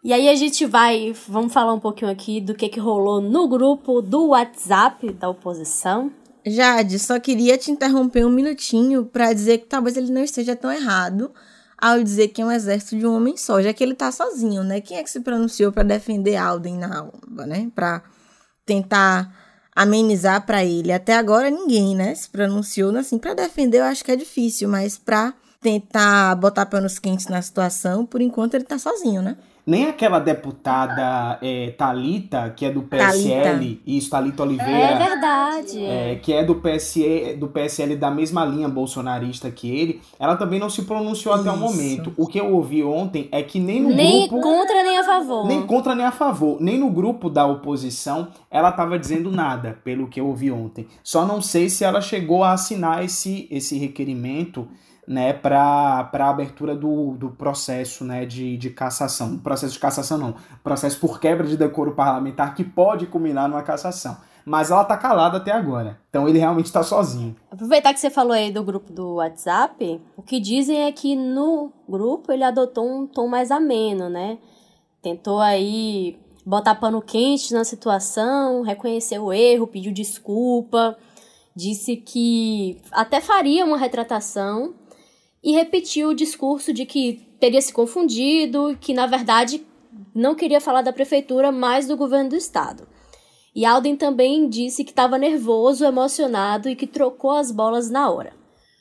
E 0.04 0.12
aí 0.12 0.28
a 0.28 0.34
gente 0.36 0.64
vai, 0.64 1.12
vamos 1.26 1.52
falar 1.52 1.74
um 1.74 1.80
pouquinho 1.80 2.10
aqui 2.10 2.40
do 2.40 2.54
que, 2.54 2.68
que 2.68 2.78
rolou 2.78 3.20
no 3.20 3.48
grupo 3.48 4.00
do 4.00 4.28
WhatsApp 4.28 5.12
da 5.14 5.28
oposição. 5.28 6.12
Jade, 6.46 6.98
só 7.00 7.18
queria 7.18 7.58
te 7.58 7.72
interromper 7.72 8.24
um 8.24 8.30
minutinho 8.30 9.04
para 9.04 9.32
dizer 9.32 9.58
que 9.58 9.66
talvez 9.66 9.96
ele 9.96 10.12
não 10.12 10.22
esteja 10.22 10.54
tão 10.54 10.70
errado 10.70 11.32
ao 11.78 12.02
dizer 12.02 12.28
que 12.28 12.42
é 12.42 12.45
um 12.45 12.50
exército 12.50 12.97
de 12.97 13.06
um 13.06 13.14
homem 13.14 13.37
só, 13.37 13.61
já 13.61 13.73
que 13.73 13.83
ele 13.83 13.95
tá 13.95 14.11
sozinho, 14.11 14.62
né? 14.64 14.80
Quem 14.80 14.99
é 14.99 15.02
que 15.02 15.11
se 15.11 15.21
pronunciou 15.21 15.73
para 15.73 15.83
defender 15.83 16.37
Alden 16.37 16.78
na 16.78 16.99
alma, 16.99 17.47
né? 17.47 17.71
Para 17.75 18.02
tentar 18.64 19.33
amenizar 19.76 20.47
para 20.47 20.64
ele. 20.64 20.90
Até 20.90 21.14
agora 21.14 21.50
ninguém, 21.50 21.95
né, 21.95 22.14
se 22.14 22.30
pronunciou 22.30 22.97
assim 22.97 23.18
para 23.18 23.35
defender, 23.35 23.78
eu 23.78 23.85
acho 23.85 24.02
que 24.02 24.11
é 24.11 24.16
difícil, 24.16 24.68
mas 24.71 24.97
para 24.97 25.35
tentar 25.61 26.35
botar 26.37 26.64
panos 26.64 26.99
quentes 26.99 27.26
na 27.26 27.42
situação, 27.42 28.06
por 28.06 28.23
enquanto 28.23 28.54
ele 28.54 28.64
tá 28.64 28.78
sozinho, 28.78 29.21
né? 29.21 29.37
Nem 29.66 29.87
aquela 29.87 30.20
deputada 30.20 31.38
é, 31.42 31.70
Talita, 31.76 32.54
que 32.54 32.64
é 32.64 32.70
do 32.70 32.82
PSL, 32.82 33.42
Thalita. 33.42 33.82
isso, 33.85 34.08
Talita 34.08 34.42
Oliveira. 34.44 34.73
É 34.73 34.96
verdade. 34.96 35.85
É, 35.85 36.14
que 36.23 36.32
é 36.32 36.44
do, 36.44 36.54
PSE, 36.54 37.37
do 37.37 37.49
PSL 37.49 37.96
da 37.96 38.08
mesma 38.08 38.44
linha 38.44 38.68
bolsonarista 38.68 39.50
que 39.50 39.68
ele, 39.68 40.00
ela 40.20 40.37
também 40.37 40.61
não 40.61 40.70
se 40.70 40.82
pronunciou 40.82 41.35
isso. 41.35 41.49
até 41.49 41.50
o 41.50 41.58
momento. 41.58 42.14
O 42.16 42.28
que 42.28 42.38
eu 42.38 42.54
ouvi 42.54 42.85
ontem 42.85 43.28
é 43.32 43.42
que 43.42 43.58
nem 43.58 43.80
no 43.80 43.88
nem 43.88 44.28
grupo. 44.28 44.35
Nem 44.35 44.42
contra 44.42 44.82
nem 44.85 44.99
a 44.99 45.04
favor. 45.04 45.46
Nem 45.49 45.66
contra 45.66 45.94
nem 45.96 46.06
a 46.06 46.12
favor. 46.12 46.58
Nem 46.61 46.78
no 46.78 46.88
grupo 46.88 47.28
da 47.28 47.44
oposição 47.44 48.28
ela 48.49 48.68
estava 48.68 48.96
dizendo 48.96 49.32
nada, 49.32 49.78
pelo 49.82 50.06
que 50.06 50.20
eu 50.20 50.28
ouvi 50.28 50.49
ontem. 50.49 50.87
Só 51.02 51.26
não 51.26 51.42
sei 51.42 51.68
se 51.68 51.82
ela 51.82 52.00
chegou 52.00 52.44
a 52.44 52.52
assinar 52.52 53.04
esse, 53.04 53.49
esse 53.50 53.76
requerimento 53.76 54.68
né, 55.06 55.32
para 55.32 56.10
a 56.12 56.28
abertura 56.28 56.75
do, 56.75 57.12
do 57.12 57.30
processo 57.30 58.04
né, 58.04 58.26
de, 58.26 58.56
de 58.56 58.70
cassação. 58.70 59.38
Processo 59.38 59.75
de 59.75 59.78
cassação 59.78 60.18
não, 60.18 60.34
processo 60.64 60.98
por 60.98 61.20
quebra 61.20 61.46
de 61.46 61.56
decoro 61.56 61.92
parlamentar 61.92 62.54
que 62.54 62.64
pode 62.64 63.06
culminar 63.06 63.48
numa 63.48 63.62
cassação. 63.62 64.16
Mas 64.44 64.70
ela 64.70 64.84
tá 64.84 64.96
calada 64.96 65.38
até 65.38 65.50
agora. 65.50 65.98
Então 66.08 66.28
ele 66.28 66.38
realmente 66.38 66.66
está 66.66 66.82
sozinho. 66.82 67.34
Aproveitar 67.50 67.92
que 67.92 67.98
você 67.98 68.10
falou 68.10 68.32
aí 68.32 68.52
do 68.52 68.62
grupo 68.62 68.92
do 68.92 69.14
WhatsApp, 69.14 70.00
o 70.16 70.22
que 70.22 70.38
dizem 70.38 70.84
é 70.84 70.92
que 70.92 71.16
no 71.16 71.72
grupo 71.88 72.30
ele 72.30 72.44
adotou 72.44 72.86
um 72.86 73.06
tom 73.06 73.26
mais 73.26 73.50
ameno, 73.50 74.08
né? 74.08 74.38
Tentou 75.02 75.40
aí 75.40 76.16
botar 76.44 76.76
pano 76.76 77.02
quente 77.02 77.52
na 77.52 77.64
situação, 77.64 78.62
reconheceu 78.62 79.25
o 79.25 79.32
erro, 79.32 79.66
pediu 79.66 79.92
desculpa, 79.92 80.96
disse 81.54 81.96
que 81.96 82.80
até 82.92 83.20
faria 83.20 83.64
uma 83.64 83.76
retratação 83.76 84.75
e 85.42 85.52
repetiu 85.52 86.08
o 86.08 86.14
discurso 86.14 86.72
de 86.72 86.84
que 86.84 87.26
teria 87.38 87.60
se 87.60 87.72
confundido, 87.72 88.76
que 88.80 88.92
na 88.92 89.06
verdade 89.06 89.64
não 90.14 90.34
queria 90.34 90.60
falar 90.60 90.82
da 90.82 90.92
prefeitura, 90.92 91.52
mas 91.52 91.86
do 91.86 91.96
governo 91.96 92.30
do 92.30 92.36
estado. 92.36 92.86
E 93.54 93.64
Alden 93.64 93.96
também 93.96 94.48
disse 94.48 94.84
que 94.84 94.90
estava 94.90 95.16
nervoso, 95.16 95.84
emocionado 95.84 96.68
e 96.68 96.76
que 96.76 96.86
trocou 96.86 97.30
as 97.30 97.50
bolas 97.50 97.90
na 97.90 98.10
hora. 98.10 98.32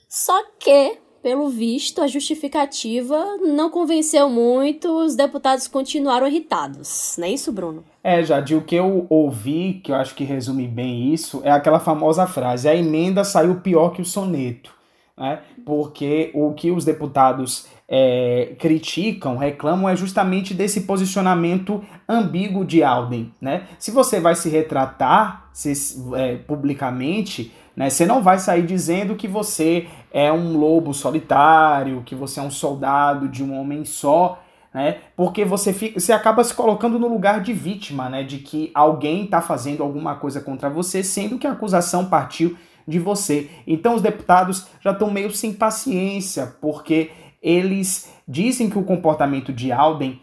Só 0.09 0.43
que, 0.59 0.97
pelo 1.21 1.47
visto, 1.47 2.01
a 2.01 2.07
justificativa 2.07 3.37
não 3.37 3.69
convenceu 3.69 4.29
muito, 4.29 4.89
os 4.89 5.15
deputados 5.15 5.67
continuaram 5.67 6.27
irritados. 6.27 7.15
Não 7.17 7.25
é 7.25 7.31
isso, 7.31 7.53
Bruno? 7.53 7.85
É, 8.03 8.21
Jade, 8.21 8.55
o 8.55 8.61
que 8.61 8.75
eu 8.75 9.05
ouvi, 9.09 9.81
que 9.83 9.91
eu 9.91 9.95
acho 9.95 10.13
que 10.13 10.25
resume 10.25 10.67
bem 10.67 11.13
isso, 11.13 11.41
é 11.45 11.51
aquela 11.51 11.79
famosa 11.79 12.27
frase: 12.27 12.67
a 12.67 12.75
emenda 12.75 13.23
saiu 13.23 13.61
pior 13.61 13.91
que 13.91 14.01
o 14.01 14.05
soneto 14.05 14.75
né? 15.17 15.41
Porque 15.65 16.31
o 16.35 16.53
que 16.53 16.69
os 16.69 16.85
deputados 16.85 17.67
é, 17.89 18.55
criticam, 18.59 19.35
reclamam, 19.35 19.89
é 19.89 19.95
justamente 19.95 20.53
desse 20.53 20.81
posicionamento 20.81 21.83
ambíguo 22.07 22.63
de 22.63 22.83
Alden. 22.83 23.31
Né? 23.41 23.63
Se 23.79 23.91
você 23.91 24.19
vai 24.19 24.35
se 24.35 24.47
retratar 24.47 25.49
se, 25.51 25.73
é, 26.15 26.35
publicamente, 26.35 27.51
né, 27.75 27.89
você 27.89 28.05
não 28.05 28.21
vai 28.21 28.37
sair 28.37 28.65
dizendo 28.65 29.15
que 29.15 29.27
você 29.27 29.87
é 30.11 30.31
um 30.31 30.57
lobo 30.57 30.93
solitário, 30.93 32.03
que 32.05 32.15
você 32.15 32.39
é 32.39 32.43
um 32.43 32.51
soldado 32.51 33.27
de 33.27 33.43
um 33.43 33.59
homem 33.59 33.83
só, 33.83 34.41
né? 34.73 34.97
Porque 35.15 35.45
você, 35.45 35.71
fica, 35.71 35.97
você 35.97 36.11
acaba 36.11 36.43
se 36.43 36.53
colocando 36.53 36.99
no 36.99 37.07
lugar 37.07 37.39
de 37.39 37.53
vítima, 37.53 38.09
né? 38.09 38.23
De 38.23 38.39
que 38.39 38.71
alguém 38.73 39.23
está 39.23 39.41
fazendo 39.41 39.81
alguma 39.81 40.15
coisa 40.15 40.41
contra 40.41 40.69
você, 40.69 41.01
sendo 41.01 41.39
que 41.39 41.47
a 41.47 41.53
acusação 41.53 42.05
partiu 42.05 42.57
de 42.87 42.99
você. 42.99 43.49
Então 43.65 43.95
os 43.95 44.01
deputados 44.01 44.67
já 44.81 44.91
estão 44.91 45.09
meio 45.09 45.31
sem 45.31 45.53
paciência, 45.53 46.55
porque 46.61 47.11
eles 47.41 48.11
dizem 48.27 48.69
que 48.69 48.77
o 48.77 48.83
comportamento 48.83 49.53
de 49.53 49.71
Alden 49.71 50.19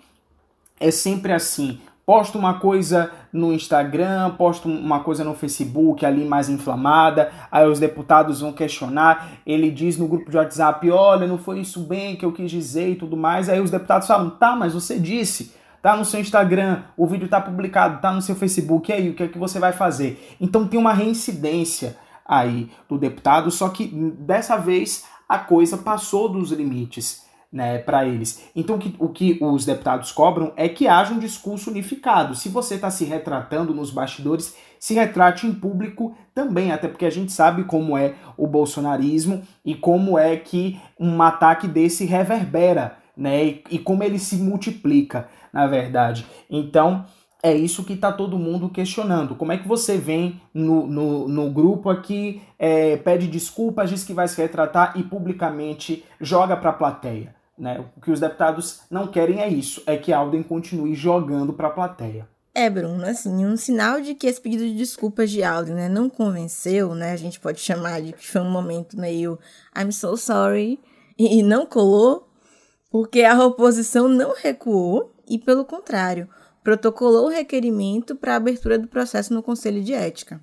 é 0.80 0.90
sempre 0.90 1.32
assim. 1.32 1.80
Posta 2.04 2.36
uma 2.36 2.54
coisa 2.54 3.12
no 3.32 3.52
Instagram, 3.52 4.30
posta 4.30 4.66
uma 4.68 5.00
coisa 5.00 5.22
no 5.22 5.34
Facebook 5.34 6.04
ali 6.04 6.24
mais 6.24 6.48
inflamada, 6.48 7.30
aí 7.50 7.66
os 7.66 7.78
deputados 7.78 8.40
vão 8.40 8.52
questionar, 8.52 9.34
ele 9.46 9.70
diz 9.70 9.96
no 9.96 10.08
grupo 10.08 10.28
de 10.28 10.36
WhatsApp, 10.36 10.90
olha, 10.90 11.28
não 11.28 11.38
foi 11.38 11.60
isso 11.60 11.80
bem 11.80 12.16
que 12.16 12.24
eu 12.24 12.32
quis 12.32 12.50
dizer 12.50 12.90
e 12.90 12.96
tudo 12.96 13.16
mais, 13.16 13.48
aí 13.48 13.60
os 13.60 13.70
deputados 13.70 14.08
falam, 14.08 14.30
tá, 14.30 14.56
mas 14.56 14.74
você 14.74 14.98
disse, 14.98 15.54
tá 15.80 15.96
no 15.96 16.04
seu 16.04 16.20
Instagram, 16.20 16.82
o 16.96 17.06
vídeo 17.06 17.28
tá 17.28 17.40
publicado, 17.40 18.00
tá 18.00 18.12
no 18.12 18.20
seu 18.20 18.34
Facebook, 18.34 18.90
e 18.90 18.94
aí 18.94 19.08
o 19.08 19.14
que 19.14 19.22
é 19.22 19.28
que 19.28 19.38
você 19.38 19.60
vai 19.60 19.72
fazer? 19.72 20.36
Então 20.40 20.66
tem 20.66 20.80
uma 20.80 20.92
reincidência 20.92 21.96
aí 22.24 22.70
do 22.88 22.98
deputado, 22.98 23.50
só 23.50 23.68
que 23.68 23.86
dessa 23.86 24.56
vez 24.56 25.04
a 25.28 25.38
coisa 25.38 25.78
passou 25.78 26.28
dos 26.28 26.50
limites 26.50 27.22
né, 27.52 27.78
para 27.78 28.06
eles. 28.06 28.44
Então, 28.56 28.78
que, 28.78 28.94
o 28.98 29.10
que 29.10 29.38
os 29.42 29.66
deputados 29.66 30.10
cobram 30.10 30.52
é 30.56 30.68
que 30.68 30.88
haja 30.88 31.12
um 31.12 31.18
discurso 31.18 31.70
unificado. 31.70 32.34
Se 32.34 32.48
você 32.48 32.76
está 32.76 32.90
se 32.90 33.04
retratando 33.04 33.74
nos 33.74 33.90
bastidores, 33.90 34.56
se 34.78 34.94
retrate 34.94 35.46
em 35.46 35.52
público 35.52 36.16
também, 36.34 36.72
até 36.72 36.88
porque 36.88 37.04
a 37.04 37.10
gente 37.10 37.30
sabe 37.30 37.64
como 37.64 37.96
é 37.96 38.14
o 38.38 38.46
bolsonarismo 38.46 39.42
e 39.64 39.74
como 39.74 40.18
é 40.18 40.34
que 40.36 40.80
um 40.98 41.20
ataque 41.20 41.68
desse 41.68 42.06
reverbera, 42.06 42.96
né, 43.14 43.44
e, 43.44 43.64
e 43.72 43.78
como 43.78 44.02
ele 44.02 44.18
se 44.18 44.36
multiplica, 44.36 45.28
na 45.52 45.66
verdade. 45.66 46.24
Então, 46.48 47.04
é 47.42 47.52
isso 47.52 47.84
que 47.84 47.94
está 47.94 48.12
todo 48.12 48.38
mundo 48.38 48.68
questionando. 48.68 49.34
Como 49.34 49.50
é 49.50 49.58
que 49.58 49.66
você 49.66 49.98
vem 49.98 50.40
no, 50.54 50.86
no, 50.86 51.28
no 51.28 51.50
grupo 51.50 51.90
aqui, 51.90 52.40
é, 52.58 52.96
pede 52.96 53.26
desculpas, 53.26 53.90
diz 53.90 54.04
que 54.04 54.14
vai 54.14 54.28
se 54.28 54.40
retratar 54.40 54.92
e 54.96 55.02
publicamente 55.02 56.04
joga 56.20 56.56
para 56.56 56.70
a 56.70 56.74
plateia? 56.74 57.34
Né? 57.58 57.84
O 57.96 58.00
que 58.00 58.12
os 58.12 58.20
deputados 58.20 58.82
não 58.88 59.08
querem 59.08 59.40
é 59.40 59.48
isso, 59.48 59.82
é 59.86 59.96
que 59.96 60.12
Alden 60.12 60.42
continue 60.42 60.94
jogando 60.94 61.52
para 61.52 61.68
a 61.68 61.72
plateia. 61.72 62.28
É, 62.54 62.68
Bruno, 62.68 63.04
assim, 63.04 63.46
um 63.46 63.56
sinal 63.56 64.00
de 64.00 64.14
que 64.14 64.26
esse 64.26 64.40
pedido 64.40 64.64
de 64.64 64.74
desculpas 64.74 65.30
de 65.30 65.42
Alden 65.42 65.74
né, 65.74 65.88
não 65.88 66.08
convenceu, 66.08 66.94
né? 66.94 67.12
A 67.12 67.16
gente 67.16 67.40
pode 67.40 67.60
chamar 67.60 68.02
de 68.02 68.12
que 68.12 68.26
foi 68.26 68.42
um 68.42 68.50
momento 68.50 68.98
meio 68.98 69.38
I'm 69.76 69.90
so 69.90 70.16
sorry 70.18 70.78
e 71.18 71.42
não 71.42 71.64
colou, 71.64 72.28
porque 72.90 73.22
a 73.22 73.42
oposição 73.42 74.06
não 74.06 74.34
recuou 74.34 75.14
e, 75.26 75.38
pelo 75.38 75.64
contrário, 75.64 76.28
protocolou 76.62 77.26
o 77.26 77.30
requerimento 77.30 78.14
para 78.14 78.34
a 78.34 78.36
abertura 78.36 78.78
do 78.78 78.88
processo 78.88 79.34
no 79.34 79.42
Conselho 79.42 79.82
de 79.82 79.92
Ética. 79.92 80.40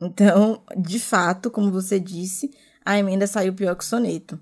Então, 0.00 0.62
de 0.76 0.98
fato, 0.98 1.50
como 1.50 1.70
você 1.70 1.98
disse, 2.00 2.50
a 2.84 2.98
emenda 2.98 3.26
saiu 3.26 3.52
pior 3.54 3.74
que 3.76 3.84
o 3.84 3.86
soneto. 3.86 4.38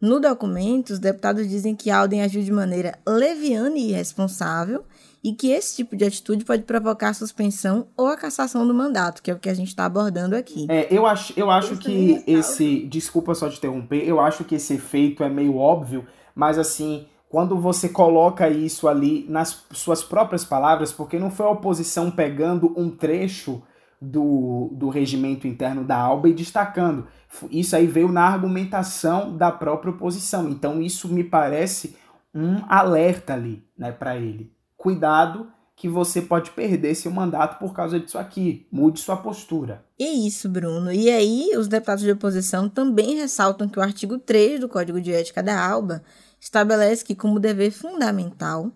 No 0.00 0.18
documento, 0.18 0.90
os 0.90 0.98
deputados 0.98 1.48
dizem 1.48 1.76
que 1.76 1.90
Alden 1.90 2.22
agiu 2.22 2.42
de 2.42 2.50
maneira 2.50 2.98
leviana 3.06 3.78
e 3.78 3.90
irresponsável 3.90 4.84
e 5.22 5.32
que 5.32 5.50
esse 5.50 5.76
tipo 5.76 5.96
de 5.96 6.04
atitude 6.04 6.44
pode 6.44 6.64
provocar 6.64 7.10
a 7.10 7.14
suspensão 7.14 7.86
ou 7.96 8.08
a 8.08 8.16
cassação 8.16 8.66
do 8.66 8.74
mandato, 8.74 9.22
que 9.22 9.30
é 9.30 9.34
o 9.34 9.38
que 9.38 9.48
a 9.48 9.54
gente 9.54 9.68
está 9.68 9.84
abordando 9.84 10.34
aqui. 10.34 10.66
É, 10.68 10.88
eu 10.90 11.06
acho, 11.06 11.32
eu 11.36 11.48
acho 11.48 11.76
que 11.76 12.22
esse. 12.26 12.84
Desculpa 12.86 13.34
só 13.34 13.48
te 13.48 13.58
interromper, 13.58 14.02
eu 14.04 14.18
acho 14.18 14.42
que 14.42 14.56
esse 14.56 14.74
efeito 14.74 15.22
é 15.22 15.28
meio 15.28 15.56
óbvio, 15.56 16.04
mas 16.34 16.58
assim, 16.58 17.06
quando 17.32 17.58
você 17.58 17.88
coloca 17.88 18.50
isso 18.50 18.86
ali 18.86 19.24
nas 19.26 19.64
suas 19.72 20.04
próprias 20.04 20.44
palavras, 20.44 20.92
porque 20.92 21.18
não 21.18 21.30
foi 21.30 21.46
a 21.46 21.48
oposição 21.48 22.10
pegando 22.10 22.74
um 22.76 22.90
trecho 22.90 23.62
do, 23.98 24.68
do 24.74 24.90
regimento 24.90 25.48
interno 25.48 25.82
da 25.82 25.96
ALBA 25.96 26.28
e 26.28 26.34
destacando. 26.34 27.06
Isso 27.50 27.74
aí 27.74 27.86
veio 27.86 28.12
na 28.12 28.26
argumentação 28.26 29.34
da 29.34 29.50
própria 29.50 29.94
oposição. 29.94 30.46
Então, 30.50 30.82
isso 30.82 31.08
me 31.08 31.24
parece 31.24 31.96
um 32.34 32.58
alerta 32.68 33.32
ali 33.32 33.64
né, 33.78 33.90
para 33.92 34.14
ele. 34.14 34.52
Cuidado 34.76 35.46
que 35.74 35.88
você 35.88 36.20
pode 36.20 36.50
perder 36.50 36.94
seu 36.94 37.10
mandato 37.10 37.58
por 37.58 37.72
causa 37.72 37.98
disso 37.98 38.18
aqui. 38.18 38.66
Mude 38.70 39.00
sua 39.00 39.16
postura. 39.16 39.82
E 39.98 40.28
isso, 40.28 40.50
Bruno. 40.50 40.92
E 40.92 41.08
aí, 41.08 41.52
os 41.56 41.66
deputados 41.66 42.04
de 42.04 42.12
oposição 42.12 42.68
também 42.68 43.14
ressaltam 43.14 43.70
que 43.70 43.78
o 43.78 43.82
artigo 43.82 44.18
3 44.18 44.60
do 44.60 44.68
Código 44.68 45.00
de 45.00 45.14
Ética 45.14 45.42
da 45.42 45.58
ALBA 45.58 46.02
estabelece 46.42 47.04
que, 47.04 47.14
como 47.14 47.38
dever 47.38 47.70
fundamental, 47.70 48.72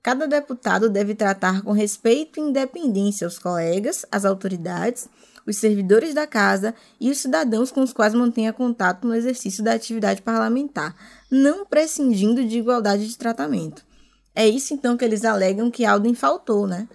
cada 0.00 0.28
deputado 0.28 0.88
deve 0.88 1.12
tratar 1.12 1.60
com 1.62 1.72
respeito 1.72 2.38
e 2.38 2.42
independência 2.42 3.26
os 3.26 3.36
colegas, 3.36 4.06
as 4.12 4.24
autoridades, 4.24 5.08
os 5.44 5.56
servidores 5.56 6.14
da 6.14 6.24
casa 6.24 6.72
e 7.00 7.10
os 7.10 7.18
cidadãos 7.18 7.72
com 7.72 7.82
os 7.82 7.92
quais 7.92 8.14
mantenha 8.14 8.52
contato 8.52 9.08
no 9.08 9.14
exercício 9.14 9.64
da 9.64 9.72
atividade 9.72 10.22
parlamentar, 10.22 10.94
não 11.28 11.66
prescindindo 11.66 12.44
de 12.46 12.58
igualdade 12.58 13.08
de 13.08 13.18
tratamento. 13.18 13.84
É 14.32 14.48
isso 14.48 14.72
então 14.72 14.96
que 14.96 15.04
eles 15.04 15.24
alegam 15.24 15.68
que 15.68 15.84
Alden 15.84 16.14
faltou, 16.14 16.68
né? 16.68 16.88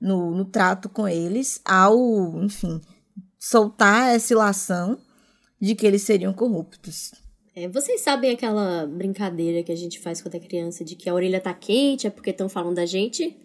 No, 0.00 0.30
no 0.30 0.46
trato 0.46 0.88
com 0.88 1.06
eles, 1.06 1.60
ao, 1.62 2.42
enfim, 2.42 2.80
soltar 3.38 4.14
essa 4.14 4.32
ilação 4.32 4.98
de 5.60 5.74
que 5.74 5.86
eles 5.86 6.02
seriam 6.02 6.32
corruptos. 6.32 7.12
É, 7.58 7.66
vocês 7.66 8.00
sabem 8.02 8.30
aquela 8.30 8.86
brincadeira 8.86 9.64
que 9.64 9.72
a 9.72 9.76
gente 9.76 9.98
faz 9.98 10.22
quando 10.22 10.36
é 10.36 10.38
criança 10.38 10.84
de 10.84 10.94
que 10.94 11.10
a 11.10 11.14
orelha 11.14 11.40
tá 11.40 11.52
quente 11.52 12.06
é 12.06 12.10
porque 12.10 12.30
estão 12.30 12.48
falando 12.48 12.76
da 12.76 12.86
gente? 12.86 13.36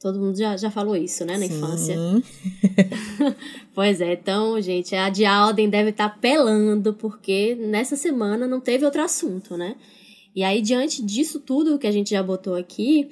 Todo 0.00 0.18
mundo 0.18 0.38
já, 0.38 0.56
já 0.56 0.70
falou 0.70 0.96
isso, 0.96 1.26
né, 1.26 1.36
na 1.36 1.46
Sim. 1.46 1.56
infância. 1.56 1.96
pois 3.74 4.00
é, 4.00 4.14
então, 4.14 4.58
gente, 4.62 4.94
a 4.94 5.10
de 5.10 5.26
Alden 5.26 5.68
deve 5.68 5.90
estar 5.90 6.08
tá 6.08 6.16
pelando, 6.18 6.94
porque 6.94 7.54
nessa 7.54 7.96
semana 7.96 8.46
não 8.46 8.60
teve 8.60 8.86
outro 8.86 9.02
assunto, 9.02 9.58
né? 9.58 9.76
E 10.34 10.42
aí, 10.42 10.62
diante 10.62 11.02
disso 11.02 11.38
tudo 11.38 11.78
que 11.78 11.86
a 11.86 11.92
gente 11.92 12.12
já 12.12 12.22
botou 12.22 12.54
aqui, 12.54 13.10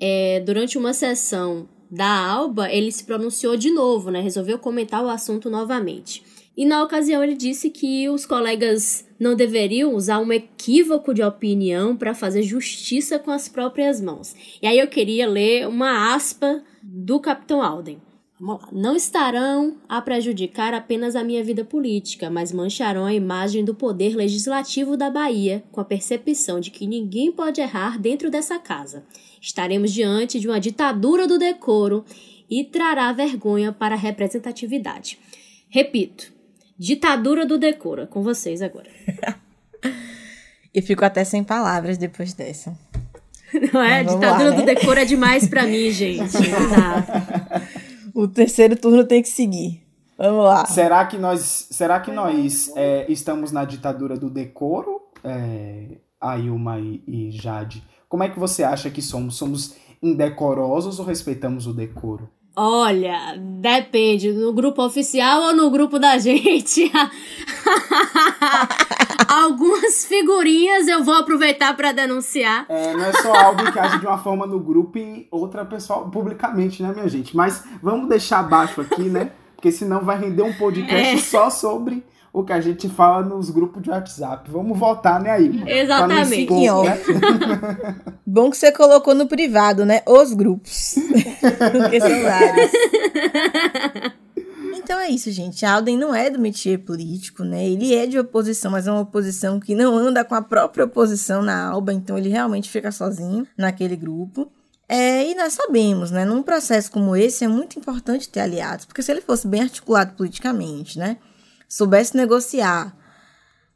é, 0.00 0.40
durante 0.40 0.78
uma 0.78 0.94
sessão 0.94 1.68
da 1.90 2.08
Alba, 2.08 2.72
ele 2.72 2.90
se 2.90 3.04
pronunciou 3.04 3.54
de 3.54 3.70
novo, 3.70 4.10
né? 4.10 4.22
Resolveu 4.22 4.58
comentar 4.58 5.04
o 5.04 5.10
assunto 5.10 5.50
novamente. 5.50 6.22
E 6.56 6.64
na 6.64 6.82
ocasião 6.82 7.22
ele 7.22 7.34
disse 7.34 7.68
que 7.68 8.08
os 8.08 8.24
colegas 8.24 9.06
não 9.18 9.34
deveriam 9.34 9.94
usar 9.94 10.20
um 10.20 10.32
equívoco 10.32 11.12
de 11.12 11.22
opinião 11.22 11.96
para 11.96 12.14
fazer 12.14 12.42
justiça 12.42 13.18
com 13.18 13.30
as 13.30 13.48
próprias 13.48 14.00
mãos. 14.00 14.34
E 14.62 14.66
aí 14.66 14.78
eu 14.78 14.86
queria 14.86 15.28
ler 15.28 15.66
uma 15.66 16.14
aspa 16.14 16.62
do 16.82 17.18
Capitão 17.18 17.62
Alden. 17.62 18.00
Vamos 18.38 18.62
lá. 18.62 18.68
Não 18.72 18.94
estarão 18.94 19.76
a 19.88 20.02
prejudicar 20.02 20.74
apenas 20.74 21.16
a 21.16 21.24
minha 21.24 21.42
vida 21.42 21.64
política, 21.64 22.28
mas 22.28 22.52
mancharão 22.52 23.06
a 23.06 23.14
imagem 23.14 23.64
do 23.64 23.74
poder 23.74 24.14
legislativo 24.14 24.96
da 24.96 25.08
Bahia, 25.08 25.64
com 25.72 25.80
a 25.80 25.84
percepção 25.84 26.60
de 26.60 26.70
que 26.70 26.86
ninguém 26.86 27.32
pode 27.32 27.60
errar 27.60 27.98
dentro 27.98 28.30
dessa 28.30 28.58
casa. 28.58 29.04
Estaremos 29.40 29.92
diante 29.92 30.38
de 30.38 30.48
uma 30.48 30.60
ditadura 30.60 31.26
do 31.26 31.38
decoro 31.38 32.04
e 32.50 32.64
trará 32.64 33.12
vergonha 33.12 33.72
para 33.72 33.94
a 33.94 33.98
representatividade. 33.98 35.18
Repito, 35.68 36.33
Ditadura 36.78 37.46
do 37.46 37.58
decoro. 37.58 38.02
É 38.02 38.06
com 38.06 38.22
vocês 38.22 38.62
agora. 38.62 38.90
Eu 40.74 40.82
fico 40.82 41.04
até 41.04 41.22
sem 41.24 41.44
palavras 41.44 41.96
depois 41.96 42.34
dessa. 42.34 42.76
Não 43.72 43.80
é? 43.80 44.02
Ditadura 44.02 44.50
lá, 44.50 44.50
né? 44.50 44.56
do 44.56 44.64
decoro 44.64 44.98
é 44.98 45.04
demais 45.04 45.46
para 45.48 45.62
mim, 45.62 45.90
gente. 45.90 46.36
o 48.12 48.26
terceiro 48.26 48.76
turno 48.76 49.04
tem 49.04 49.22
que 49.22 49.28
seguir. 49.28 49.82
Vamos 50.18 50.44
lá. 50.44 50.66
Será 50.66 51.04
que 51.06 51.16
nós, 51.16 51.68
será 51.70 52.00
que 52.00 52.10
nós 52.10 52.72
é, 52.76 53.06
estamos 53.10 53.52
na 53.52 53.64
ditadura 53.64 54.16
do 54.16 54.28
decoro, 54.28 55.00
é, 55.22 55.98
Ailma 56.20 56.80
e, 56.80 57.02
e 57.06 57.30
Jade? 57.30 57.84
Como 58.08 58.22
é 58.22 58.28
que 58.28 58.38
você 58.38 58.64
acha 58.64 58.90
que 58.90 59.02
somos? 59.02 59.36
Somos 59.36 59.76
indecorosos 60.02 60.98
ou 60.98 61.06
respeitamos 61.06 61.66
o 61.66 61.72
decoro? 61.72 62.28
Olha, 62.56 63.34
depende, 63.36 64.32
no 64.32 64.52
grupo 64.52 64.84
oficial 64.84 65.42
ou 65.42 65.56
no 65.56 65.70
grupo 65.70 65.98
da 65.98 66.18
gente. 66.18 66.90
Algumas 69.26 70.04
figurinhas 70.04 70.86
eu 70.86 71.02
vou 71.02 71.14
aproveitar 71.14 71.76
para 71.76 71.90
denunciar. 71.90 72.64
É, 72.68 72.94
não 72.94 73.04
é 73.04 73.12
só 73.14 73.34
algo 73.34 73.72
que 73.72 73.78
age 73.78 73.98
de 73.98 74.06
uma 74.06 74.18
forma 74.18 74.46
no 74.46 74.60
grupo 74.60 74.98
e 74.98 75.26
outra 75.32 75.64
pessoal 75.64 76.08
publicamente, 76.10 76.80
né, 76.80 76.92
minha 76.94 77.08
gente? 77.08 77.36
Mas 77.36 77.64
vamos 77.82 78.08
deixar 78.08 78.38
abaixo 78.38 78.80
aqui, 78.80 79.02
né? 79.02 79.32
Porque 79.56 79.72
senão 79.72 80.02
vai 80.02 80.20
render 80.20 80.42
um 80.42 80.52
podcast 80.52 81.14
é. 81.14 81.18
só 81.18 81.50
sobre 81.50 82.04
o 82.34 82.42
que 82.42 82.52
a 82.52 82.60
gente 82.60 82.88
fala 82.88 83.24
nos 83.24 83.48
grupos 83.48 83.80
de 83.80 83.90
WhatsApp. 83.90 84.50
Vamos 84.50 84.76
voltar, 84.76 85.20
né, 85.20 85.30
aí? 85.30 85.62
Exatamente. 85.68 86.42
Expor, 86.42 86.84
né? 86.84 86.98
Bom 88.26 88.50
que 88.50 88.56
você 88.56 88.72
colocou 88.72 89.14
no 89.14 89.28
privado, 89.28 89.86
né? 89.86 90.02
Os 90.04 90.32
grupos. 90.32 90.96
Porque 91.72 92.00
são 92.00 92.22
vários. 92.24 92.72
Então 94.74 94.98
é 94.98 95.08
isso, 95.10 95.30
gente. 95.30 95.64
Alden 95.64 95.96
não 95.96 96.12
é 96.12 96.28
do 96.28 96.40
métier 96.40 96.80
político, 96.80 97.44
né? 97.44 97.64
Ele 97.68 97.94
é 97.94 98.04
de 98.04 98.18
oposição, 98.18 98.72
mas 98.72 98.88
é 98.88 98.90
uma 98.90 99.02
oposição 99.02 99.60
que 99.60 99.76
não 99.76 99.96
anda 99.96 100.24
com 100.24 100.34
a 100.34 100.42
própria 100.42 100.86
oposição 100.86 101.40
na 101.40 101.68
Alba, 101.68 101.92
então 101.92 102.18
ele 102.18 102.30
realmente 102.30 102.68
fica 102.68 102.90
sozinho 102.90 103.46
naquele 103.56 103.94
grupo. 103.94 104.50
É, 104.88 105.24
e 105.30 105.36
nós 105.36 105.52
sabemos, 105.52 106.10
né? 106.10 106.24
Num 106.24 106.42
processo 106.42 106.90
como 106.90 107.14
esse 107.14 107.44
é 107.44 107.48
muito 107.48 107.78
importante 107.78 108.28
ter 108.28 108.40
aliados, 108.40 108.86
porque 108.86 109.02
se 109.02 109.12
ele 109.12 109.20
fosse 109.20 109.46
bem 109.46 109.62
articulado 109.62 110.14
politicamente, 110.14 110.98
né? 110.98 111.16
Soubesse 111.68 112.16
negociar 112.16 112.96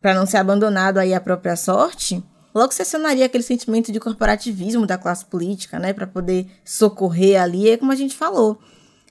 para 0.00 0.14
não 0.14 0.26
ser 0.26 0.37
abandonado 0.37 0.99
aí 0.99 1.12
à 1.12 1.21
própria 1.21 1.57
sorte, 1.57 2.23
logo 2.54 2.73
se 2.73 2.83
acionaria 2.83 3.26
aquele 3.26 3.42
sentimento 3.42 3.90
de 3.90 4.00
corporativismo 4.00 4.87
da 4.87 4.97
classe 4.97 5.25
política, 5.25 5.78
né, 5.78 5.92
para 5.92 6.07
poder 6.07 6.47
socorrer 6.64 7.40
ali, 7.40 7.68
é 7.68 7.76
como 7.76 7.92
a 7.92 7.97
gente 7.97 8.16
falou. 8.16 8.59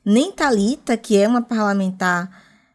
Nem 0.05 0.31
Talita, 0.31 0.96
que 0.96 1.17
é 1.17 1.27
uma 1.27 1.41
parlamentar, 1.41 2.29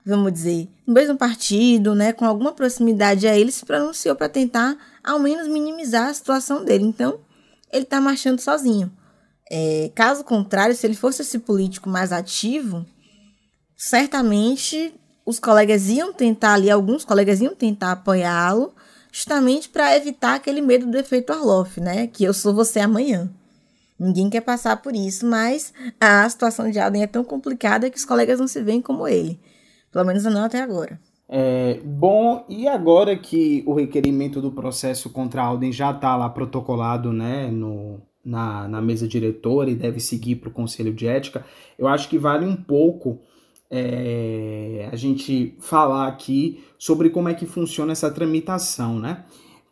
vamos 0.04 0.32
dizer, 0.32 0.68
no 0.86 0.92
mesmo 0.92 1.16
partido, 1.16 1.94
né, 1.94 2.12
com 2.12 2.26
alguma 2.26 2.52
proximidade 2.52 3.26
a 3.26 3.36
ele, 3.36 3.50
se 3.50 3.64
pronunciou 3.64 4.14
para 4.14 4.28
tentar 4.28 4.76
ao 5.02 5.18
menos 5.18 5.48
minimizar 5.48 6.08
a 6.08 6.14
situação 6.14 6.64
dele. 6.64 6.84
Então, 6.84 7.20
ele 7.72 7.84
está 7.84 8.00
marchando 8.00 8.40
sozinho. 8.40 8.92
É, 9.50 9.90
caso 9.94 10.24
contrário, 10.24 10.74
se 10.74 10.86
ele 10.86 10.94
fosse 10.94 11.22
esse 11.22 11.38
político 11.38 11.88
mais 11.88 12.12
ativo, 12.12 12.86
certamente 13.76 14.94
os 15.24 15.38
colegas 15.38 15.88
iam 15.88 16.12
tentar 16.12 16.54
ali, 16.54 16.70
alguns 16.70 17.04
colegas 17.04 17.40
iam 17.40 17.54
tentar 17.54 17.92
apoiá-lo, 17.92 18.72
justamente 19.10 19.68
para 19.68 19.96
evitar 19.96 20.34
aquele 20.34 20.60
medo 20.60 20.86
do 20.86 20.96
efeito 20.96 21.32
Arloff, 21.32 21.80
né? 21.80 22.06
Que 22.06 22.24
eu 22.24 22.34
sou 22.34 22.54
você 22.54 22.80
amanhã. 22.80 23.30
Ninguém 23.98 24.28
quer 24.28 24.40
passar 24.40 24.82
por 24.82 24.96
isso, 24.96 25.24
mas 25.26 25.72
a 26.00 26.28
situação 26.28 26.70
de 26.70 26.80
Alden 26.80 27.04
é 27.04 27.06
tão 27.06 27.22
complicada 27.22 27.88
que 27.88 27.96
os 27.96 28.04
colegas 28.04 28.40
não 28.40 28.48
se 28.48 28.60
veem 28.62 28.80
como 28.80 29.06
ele. 29.06 29.38
Pelo 29.92 30.06
menos 30.06 30.24
não 30.24 30.44
até 30.44 30.60
agora. 30.60 30.98
É, 31.28 31.80
bom, 31.84 32.44
e 32.48 32.66
agora 32.66 33.16
que 33.16 33.62
o 33.66 33.74
requerimento 33.74 34.40
do 34.40 34.50
processo 34.50 35.08
contra 35.08 35.42
Alden 35.42 35.70
já 35.70 35.90
está 35.90 36.16
lá 36.16 36.28
protocolado 36.28 37.12
né, 37.12 37.50
no, 37.50 38.00
na, 38.24 38.66
na 38.66 38.80
mesa 38.80 39.06
diretora 39.06 39.70
e 39.70 39.74
deve 39.74 40.00
seguir 40.00 40.36
para 40.36 40.48
o 40.48 40.52
Conselho 40.52 40.92
de 40.92 41.06
Ética, 41.06 41.44
eu 41.78 41.86
acho 41.86 42.08
que 42.08 42.18
vale 42.18 42.44
um 42.44 42.56
pouco 42.56 43.20
é, 43.74 44.90
a 44.92 44.96
gente 44.96 45.56
falar 45.58 46.06
aqui 46.06 46.62
sobre 46.78 47.08
como 47.08 47.30
é 47.30 47.34
que 47.34 47.46
funciona 47.46 47.92
essa 47.92 48.10
tramitação, 48.10 48.98
né? 48.98 49.24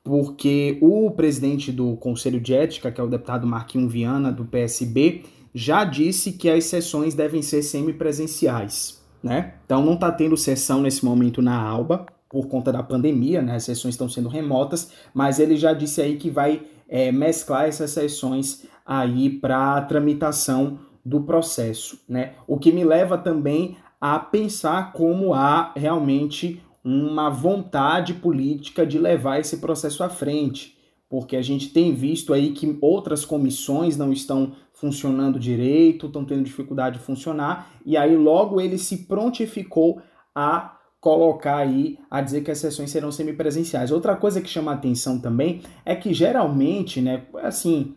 Porque 0.03 0.79
o 0.81 1.11
presidente 1.11 1.71
do 1.71 1.95
Conselho 1.99 2.41
de 2.41 2.55
Ética, 2.55 2.91
que 2.91 2.99
é 2.99 3.05
o 3.05 3.09
deputado 3.09 3.47
Marquinhos 3.47 3.93
Viana, 3.93 4.33
do 4.33 4.47
PSB, 4.47 5.25
já 5.55 5.85
disse 5.85 6.33
que 6.33 6.49
as 6.49 6.65
sessões 6.65 7.15
devem 7.15 7.43
ser 7.43 7.63
semipresenciais, 7.63 9.05
né? 9.23 9.55
Então 9.67 9.85
não 9.85 9.95
está 9.95 10.11
tendo 10.11 10.35
sessão 10.35 10.81
nesse 10.81 11.05
momento 11.05 11.43
na 11.43 11.61
ALBA, 11.61 12.07
por 12.31 12.47
conta 12.47 12.73
da 12.73 12.83
pandemia, 12.83 13.43
né? 13.43 13.57
As 13.57 13.65
sessões 13.65 13.95
estão 13.95 14.09
sendo 14.09 14.31
remotas, 14.31 14.93
mas 15.13 15.39
ele 15.39 15.57
já 15.57 15.75
disse 15.75 16.01
aí 16.01 16.17
que 16.17 16.31
vai 16.31 16.63
é, 16.89 17.13
mesclar 17.13 17.67
essas 17.67 17.91
sessões 17.91 18.65
aí 18.87 19.29
para 19.29 19.83
tramitação 19.83 20.79
do 21.05 21.21
processo, 21.23 22.01
né? 22.09 22.33
O 22.47 22.59
que 22.59 22.73
me 22.73 22.85
leva 22.85 23.19
também 23.19 23.77
a 24.01 24.19
pensar 24.19 24.93
como 24.93 25.35
há 25.35 25.73
realmente 25.77 26.63
uma 26.83 27.29
vontade 27.29 28.15
política 28.15 28.87
de 28.87 28.99
levar 28.99 29.39
esse 29.39 29.59
processo 29.59 30.03
à 30.03 30.09
frente, 30.09 30.77
porque 31.09 31.37
a 31.37 31.43
gente 31.43 31.69
tem 31.69 31.93
visto 31.93 32.33
aí 32.33 32.53
que 32.53 32.79
outras 32.81 33.25
comissões 33.25 33.97
não 33.97 34.13
estão 34.13 34.53
funcionando 34.73 35.39
direito, 35.39 36.07
estão 36.07 36.25
tendo 36.25 36.43
dificuldade 36.43 36.99
de 36.99 37.05
funcionar, 37.05 37.71
e 37.85 37.97
aí 37.97 38.17
logo 38.17 38.61
ele 38.61 38.79
se 38.79 39.05
prontificou 39.07 40.01
a 40.35 40.79
colocar 41.01 41.57
aí 41.57 41.99
a 42.11 42.21
dizer 42.21 42.43
que 42.43 42.51
as 42.51 42.59
sessões 42.59 42.91
serão 42.91 43.11
semipresenciais. 43.11 43.91
Outra 43.91 44.17
coisa 44.17 44.41
que 44.41 44.49
chama 44.49 44.71
a 44.71 44.75
atenção 44.75 45.19
também 45.19 45.63
é 45.85 45.97
que 45.97 46.15
geralmente, 46.15 47.01
né, 47.01 47.25
assim, 47.43 47.95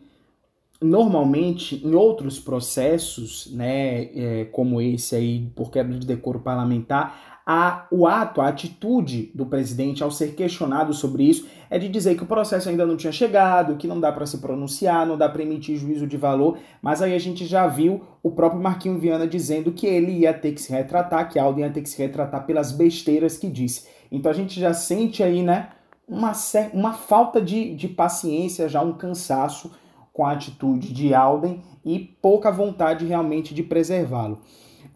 normalmente 0.84 1.80
em 1.84 1.94
outros 1.94 2.38
processos, 2.38 3.50
né, 3.52 4.02
é, 4.14 4.44
como 4.52 4.80
esse 4.80 5.16
aí 5.16 5.50
por 5.54 5.70
quebra 5.70 5.98
de 5.98 6.06
decoro 6.06 6.40
parlamentar, 6.40 7.34
a, 7.46 7.86
o 7.90 8.06
ato, 8.06 8.40
a 8.40 8.48
atitude 8.48 9.30
do 9.34 9.44
presidente 9.44 10.02
ao 10.02 10.10
ser 10.10 10.34
questionado 10.34 10.94
sobre 10.94 11.24
isso 11.24 11.46
é 11.68 11.78
de 11.78 11.88
dizer 11.88 12.16
que 12.16 12.22
o 12.22 12.26
processo 12.26 12.68
ainda 12.68 12.86
não 12.86 12.96
tinha 12.96 13.12
chegado, 13.12 13.76
que 13.76 13.86
não 13.86 14.00
dá 14.00 14.10
para 14.10 14.24
se 14.24 14.38
pronunciar, 14.38 15.06
não 15.06 15.18
dá 15.18 15.28
para 15.28 15.42
emitir 15.42 15.76
juízo 15.76 16.06
de 16.06 16.16
valor, 16.16 16.58
mas 16.80 17.02
aí 17.02 17.14
a 17.14 17.18
gente 17.18 17.44
já 17.44 17.66
viu 17.66 18.02
o 18.22 18.30
próprio 18.30 18.62
Marquinho 18.62 18.98
Viana 18.98 19.26
dizendo 19.26 19.72
que 19.72 19.86
ele 19.86 20.12
ia 20.12 20.32
ter 20.32 20.52
que 20.52 20.60
se 20.60 20.72
retratar, 20.72 21.28
que 21.28 21.38
Alden 21.38 21.64
ia 21.64 21.70
ter 21.70 21.82
que 21.82 21.88
se 21.88 22.00
retratar 22.00 22.46
pelas 22.46 22.72
besteiras 22.72 23.36
que 23.36 23.48
disse. 23.48 23.88
Então 24.10 24.30
a 24.30 24.34
gente 24.34 24.58
já 24.58 24.72
sente 24.72 25.22
aí, 25.22 25.42
né, 25.42 25.68
uma, 26.08 26.32
uma 26.72 26.92
falta 26.92 27.42
de, 27.42 27.74
de 27.74 27.88
paciência, 27.88 28.68
já 28.68 28.80
um 28.80 28.92
cansaço 28.92 29.70
com 30.14 30.24
a 30.24 30.32
atitude 30.32 30.94
de 30.94 31.12
Alden 31.12 31.60
e 31.84 31.98
pouca 31.98 32.50
vontade 32.50 33.04
realmente 33.04 33.52
de 33.52 33.64
preservá-lo. 33.64 34.40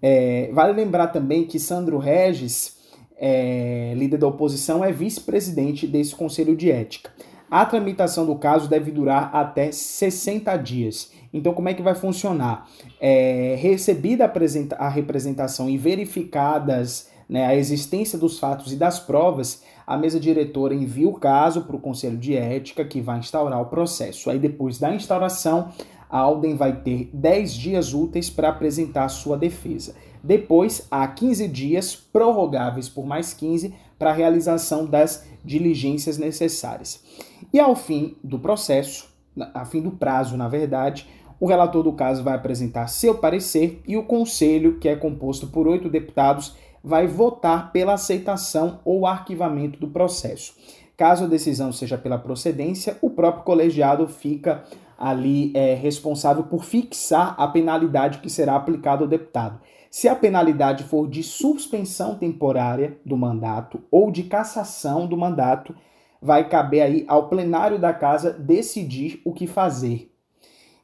É, 0.01 0.49
vale 0.53 0.73
lembrar 0.73 1.09
também 1.09 1.45
que 1.45 1.59
Sandro 1.59 1.99
Regis, 1.99 2.79
é, 3.19 3.93
líder 3.97 4.17
da 4.17 4.29
oposição, 4.29 4.85
é 4.85 4.93
vice-presidente 4.93 5.89
desse 5.89 6.15
Conselho 6.15 6.57
de 6.57 6.71
Ética. 6.71 7.11
A 7.51 7.67
tramitação 7.67 8.25
do 8.25 8.37
caso 8.37 8.69
deve 8.69 8.93
durar 8.93 9.35
até 9.35 9.73
60 9.73 10.57
dias. 10.59 11.11
Então, 11.33 11.53
como 11.53 11.69
é 11.69 11.75
que 11.75 11.83
vai 11.83 11.97
funcionar? 11.97 12.69
É, 13.01 13.57
recebida 13.59 14.31
a 14.79 14.89
representação 14.89 15.69
e 15.69 15.77
verificadas 15.77 17.09
né, 17.29 17.45
a 17.45 17.57
existência 17.57 18.17
dos 18.19 18.39
fatos 18.39 18.73
e 18.73 18.77
das 18.77 19.01
provas, 19.01 19.63
a 19.89 19.97
mesa 19.97 20.21
diretora 20.21 20.75
envia 20.75 21.09
o 21.09 21.15
caso 21.15 21.63
para 21.63 21.75
o 21.75 21.81
Conselho 21.81 22.19
de 22.19 22.37
Ética, 22.37 22.85
que 22.85 23.01
vai 23.01 23.21
instaurar 23.21 23.59
o 23.59 23.71
processo. 23.71 24.29
Aí, 24.29 24.39
depois 24.39 24.79
da 24.79 24.95
instauração, 24.95 25.73
a 26.11 26.19
Alden 26.19 26.57
vai 26.57 26.83
ter 26.83 27.09
10 27.11 27.55
dias 27.55 27.95
úteis 27.95 28.29
para 28.29 28.51
apresentar 28.51 29.09
sua 29.09 29.39
defesa. 29.39 29.95
Depois, 30.23 30.87
há 30.91 31.09
15 31.09 31.49
dias 31.49 31.97
prorrogáveis 31.97 32.87
por 32.87 33.07
mais 33.07 33.33
15 33.33 33.75
para 33.99 34.11
a 34.11 34.13
realização 34.13 34.85
das 34.85 35.27
diligências 35.43 36.19
necessárias. 36.19 37.03
E 37.51 37.59
ao 37.59 37.75
fim 37.75 38.15
do 38.23 38.39
processo, 38.39 39.09
a 39.55 39.65
fim 39.65 39.81
do 39.81 39.93
prazo, 39.93 40.37
na 40.37 40.49
verdade, 40.49 41.09
o 41.41 41.47
relator 41.47 41.83
do 41.83 41.95
caso 41.95 42.23
vai 42.23 42.35
apresentar 42.35 42.89
seu 42.89 43.15
parecer 43.15 43.81
e 43.89 43.97
o 43.97 44.03
conselho, 44.03 44.79
que 44.79 44.89
é 44.89 44.95
composto 44.95 45.47
por 45.47 45.67
oito 45.67 45.89
deputados, 45.89 46.55
vai 46.89 47.07
votar 47.07 47.71
pela 47.71 47.93
aceitação 47.93 48.81
ou 48.83 49.07
arquivamento 49.07 49.79
do 49.79 49.89
processo. 49.89 50.55
Caso 50.97 51.25
a 51.25 51.29
decisão 51.29 51.71
seja 51.71 51.99
pela 51.99 52.17
procedência, 52.17 52.97
o 53.03 53.11
próprio 53.11 53.45
colegiado 53.45 54.09
fica 54.09 54.65
ali 54.97 55.53
é, 55.55 55.75
responsável 55.75 56.45
por 56.45 56.65
fixar 56.65 57.35
a 57.37 57.47
penalidade 57.47 58.21
que 58.21 58.31
será 58.31 58.57
aplicada 58.57 59.05
ao 59.05 59.09
deputado. 59.09 59.61
Se 59.91 60.09
a 60.09 60.17
penalidade 60.17 60.83
for 60.85 61.07
de 61.07 61.23
suspensão 61.23 62.15
temporária 62.15 62.99
do 63.05 63.19
mandato 63.19 63.83
ou 63.91 64.11
de 64.11 64.23
cassação 64.23 65.07
do 65.07 65.17
mandato, 65.17 65.77
vai 66.23 66.49
caber 66.49 66.83
aí 66.83 67.05
ao 67.07 67.29
plenário 67.29 67.79
da 67.79 67.93
casa 67.93 68.33
decidir 68.33 69.21
o 69.27 69.35
que 69.35 69.47
fazer. 69.47 70.11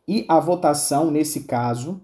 E 0.07 0.27
a 0.29 0.39
votação, 0.39 1.11
nesse 1.11 1.45
caso, 1.45 2.03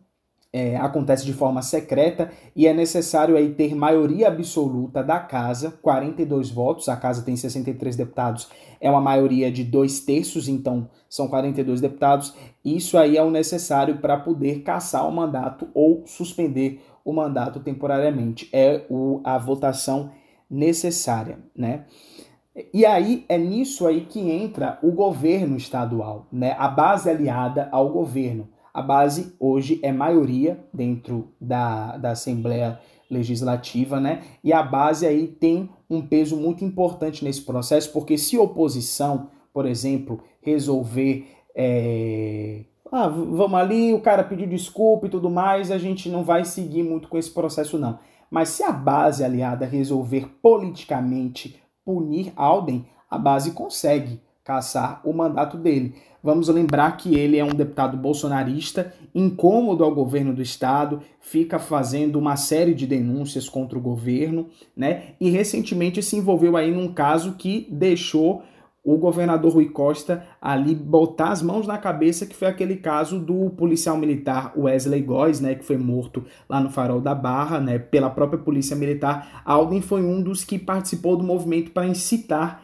é, 0.53 0.77
acontece 0.77 1.25
de 1.25 1.33
forma 1.33 1.63
secreta 1.63 2.31
e 2.57 2.67
é 2.67 2.75
necessário 2.75 3.37
aí 3.37 3.55
ter 3.55 3.75
maioria 3.75 4.29
absoluta 4.29 5.03
da 5.03 5.21
casa, 5.21 5.71
42 5.83 6.51
votos, 6.51 6.89
a 6.89 6.97
casa 6.97 7.23
tem 7.23 7.37
63 7.37 7.95
deputados, 7.95 8.49
é 8.81 8.91
uma 8.91 9.01
maioria 9.01 9.51
de 9.51 9.63
dois 9.63 10.01
terços, 10.01 10.49
então 10.49 10.89
são 11.09 11.29
42 11.29 11.81
deputados. 11.81 12.35
Isso 12.65 12.99
aí 12.99 13.17
é 13.17 13.23
o 13.23 13.31
necessário 13.31 13.99
para 13.99 14.17
poder 14.17 14.63
caçar 14.63 15.09
o 15.09 15.13
mandato 15.13 15.69
ou 15.73 16.03
suspender 16.07 16.81
o 17.05 17.13
mandato 17.13 17.61
temporariamente. 17.61 18.49
É 18.53 18.87
o, 18.91 19.21
a 19.23 19.39
votação 19.39 20.11
necessária, 20.51 21.39
né? 21.57 21.85
E 22.75 22.85
aí 22.85 23.25
é 23.29 23.39
nisso 23.39 23.87
aí 23.87 24.01
que 24.01 24.19
entra 24.19 24.79
o 24.83 24.91
governo 24.91 25.57
estadual, 25.57 26.27
né? 26.33 26.57
A 26.59 26.67
base 26.67 27.09
aliada 27.09 27.69
ao 27.71 27.91
governo. 27.91 28.49
A 28.73 28.83
base 28.83 29.35
hoje 29.39 29.81
é 29.83 29.93
maioria 29.93 30.59
dentro 30.73 31.33
da, 31.41 31.97
da 31.97 32.11
Assembleia 32.13 32.79
Legislativa, 33.11 33.99
né? 33.99 34.23
E 34.43 34.53
a 34.53 34.63
base 34.63 35.07
aí 35.07 35.27
tem 35.27 35.69
um 35.89 36.01
peso 36.01 36.37
muito 36.37 36.65
importante 36.65 37.25
nesse 37.25 37.43
processo, 37.43 37.93
porque 37.93 38.17
se 38.17 38.39
oposição, 38.39 39.29
por 39.53 39.67
exemplo, 39.67 40.23
resolver. 40.41 41.27
É... 41.55 42.65
Ah, 42.93 43.09
vamos 43.09 43.59
ali, 43.59 43.93
o 43.93 44.01
cara 44.01 44.25
pediu 44.25 44.47
desculpa 44.47 45.07
e 45.07 45.11
tudo 45.11 45.31
mais, 45.31 45.71
a 45.71 45.79
gente 45.79 46.09
não 46.09 46.25
vai 46.25 46.45
seguir 46.45 46.83
muito 46.83 47.09
com 47.09 47.19
esse 47.19 47.31
processo, 47.31 47.79
não. 47.79 47.99
Mas 48.31 48.51
se 48.51 48.63
a 48.63 48.71
base 48.71 49.25
aliada 49.25 49.67
resolver 49.67 50.29
politicamente 50.41 51.61
punir 51.85 52.33
Alden, 52.37 52.87
a 53.09 53.19
base 53.19 53.53
consegue 53.53 54.21
caçar 54.45 55.01
o 55.05 55.13
mandato 55.13 55.57
dele. 55.57 55.95
Vamos 56.23 56.49
lembrar 56.49 56.97
que 56.97 57.15
ele 57.15 57.39
é 57.39 57.45
um 57.45 57.55
deputado 57.55 57.97
bolsonarista, 57.97 58.93
incômodo 59.15 59.83
ao 59.83 59.95
governo 59.95 60.35
do 60.35 60.43
estado, 60.43 61.01
fica 61.21 61.59
fazendo 61.59 62.17
uma 62.17 62.37
série 62.37 62.75
de 62.75 62.87
denúncias 62.87 63.49
contra 63.49 63.79
o 63.79 63.83
governo, 63.83 64.47
né? 64.77 65.15
E 65.21 65.31
recentemente 65.31 66.03
se 66.03 66.17
envolveu 66.17 66.57
aí 66.57 66.71
num 66.71 66.93
caso 66.93 67.35
que 67.35 67.67
deixou 67.71 68.43
o 68.83 68.97
governador 68.97 69.53
Rui 69.53 69.69
Costa 69.69 70.25
ali 70.41 70.75
botar 70.75 71.31
as 71.31 71.43
mãos 71.43 71.67
na 71.67 71.77
cabeça, 71.77 72.27
que 72.27 72.35
foi 72.35 72.49
aquele 72.49 72.77
caso 72.77 73.19
do 73.19 73.51
policial 73.51 73.97
militar 73.97 74.53
Wesley 74.57 75.03
Góes, 75.03 75.41
né, 75.41 75.55
que 75.55 75.65
foi 75.65 75.77
morto 75.77 76.25
lá 76.49 76.61
no 76.61 76.71
Farol 76.71 77.01
da 77.01 77.15
Barra, 77.15 77.61
né, 77.61 77.79
pela 77.79 78.09
própria 78.09 78.39
polícia 78.39 78.75
militar. 78.75 79.43
Alden 79.45 79.83
foi 79.83 80.03
um 80.03 80.23
dos 80.23 80.45
que 80.45 80.59
participou 80.59 81.17
do 81.17 81.25
movimento 81.25 81.73
para 81.73 81.87
incitar 81.87 82.63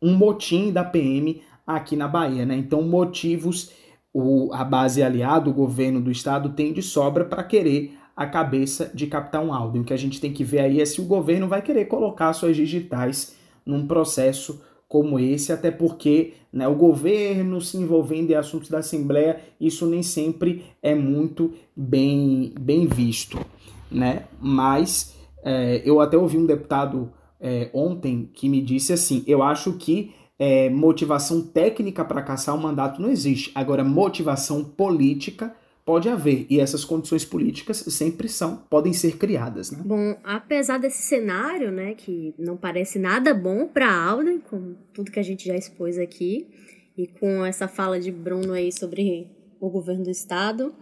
um 0.00 0.14
motim 0.14 0.70
da 0.70 0.84
PM 0.84 1.40
aqui 1.66 1.96
na 1.96 2.06
Bahia, 2.06 2.46
né? 2.46 2.56
Então, 2.56 2.82
motivos 2.82 3.72
o, 4.12 4.50
a 4.54 4.64
base 4.64 5.02
aliada, 5.02 5.50
o 5.50 5.52
governo 5.52 6.00
do 6.00 6.10
estado 6.10 6.50
tem 6.50 6.72
de 6.72 6.80
sobra 6.80 7.24
para 7.24 7.44
querer 7.44 7.98
a 8.16 8.24
cabeça 8.24 8.90
de 8.94 9.06
Capitão 9.06 9.52
Alden. 9.52 9.82
O 9.82 9.84
que 9.84 9.92
a 9.92 9.98
gente 9.98 10.20
tem 10.20 10.32
que 10.32 10.42
ver 10.42 10.60
aí 10.60 10.80
é 10.80 10.86
se 10.86 11.02
o 11.02 11.04
governo 11.04 11.46
vai 11.46 11.60
querer 11.60 11.84
colocar 11.84 12.32
suas 12.32 12.56
digitais 12.56 13.36
num 13.64 13.86
processo 13.86 14.62
como 14.88 15.18
esse, 15.18 15.52
até 15.52 15.70
porque 15.70 16.32
né, 16.50 16.66
o 16.66 16.74
governo 16.74 17.60
se 17.60 17.76
envolvendo 17.76 18.30
em 18.30 18.34
assuntos 18.34 18.70
da 18.70 18.78
Assembleia, 18.78 19.38
isso 19.60 19.86
nem 19.86 20.02
sempre 20.02 20.64
é 20.82 20.94
muito 20.94 21.52
bem, 21.76 22.54
bem 22.58 22.86
visto. 22.86 23.38
Né? 23.90 24.24
Mas 24.40 25.14
é, 25.44 25.82
eu 25.84 26.00
até 26.00 26.16
ouvi 26.16 26.38
um 26.38 26.46
deputado 26.46 27.12
é, 27.38 27.68
ontem 27.74 28.30
que 28.32 28.48
me 28.48 28.62
disse 28.62 28.92
assim: 28.94 29.22
eu 29.26 29.42
acho 29.42 29.74
que 29.74 30.14
é, 30.38 30.68
motivação 30.68 31.42
técnica 31.42 32.04
para 32.04 32.22
caçar 32.22 32.54
o 32.54 32.60
mandato 32.60 33.00
não 33.00 33.10
existe. 33.10 33.50
Agora, 33.54 33.82
motivação 33.82 34.64
política 34.64 35.54
pode 35.86 36.08
haver 36.08 36.46
e 36.50 36.58
essas 36.58 36.84
condições 36.84 37.24
políticas 37.24 37.76
sempre 37.76 38.28
são 38.28 38.56
podem 38.68 38.92
ser 38.92 39.16
criadas 39.16 39.70
né? 39.70 39.80
bom 39.86 40.18
apesar 40.24 40.78
desse 40.78 41.00
cenário 41.02 41.70
né 41.70 41.94
que 41.94 42.34
não 42.36 42.56
parece 42.56 42.98
nada 42.98 43.32
bom 43.32 43.68
para 43.68 43.88
Alden 43.88 44.40
com 44.40 44.74
tudo 44.92 45.12
que 45.12 45.20
a 45.20 45.22
gente 45.22 45.46
já 45.46 45.54
expôs 45.54 45.96
aqui 45.96 46.48
e 46.98 47.06
com 47.06 47.44
essa 47.44 47.68
fala 47.68 48.00
de 48.00 48.10
Bruno 48.10 48.52
aí 48.52 48.72
sobre 48.72 49.30
o 49.60 49.70
governo 49.70 50.02
do 50.02 50.10
estado 50.10 50.74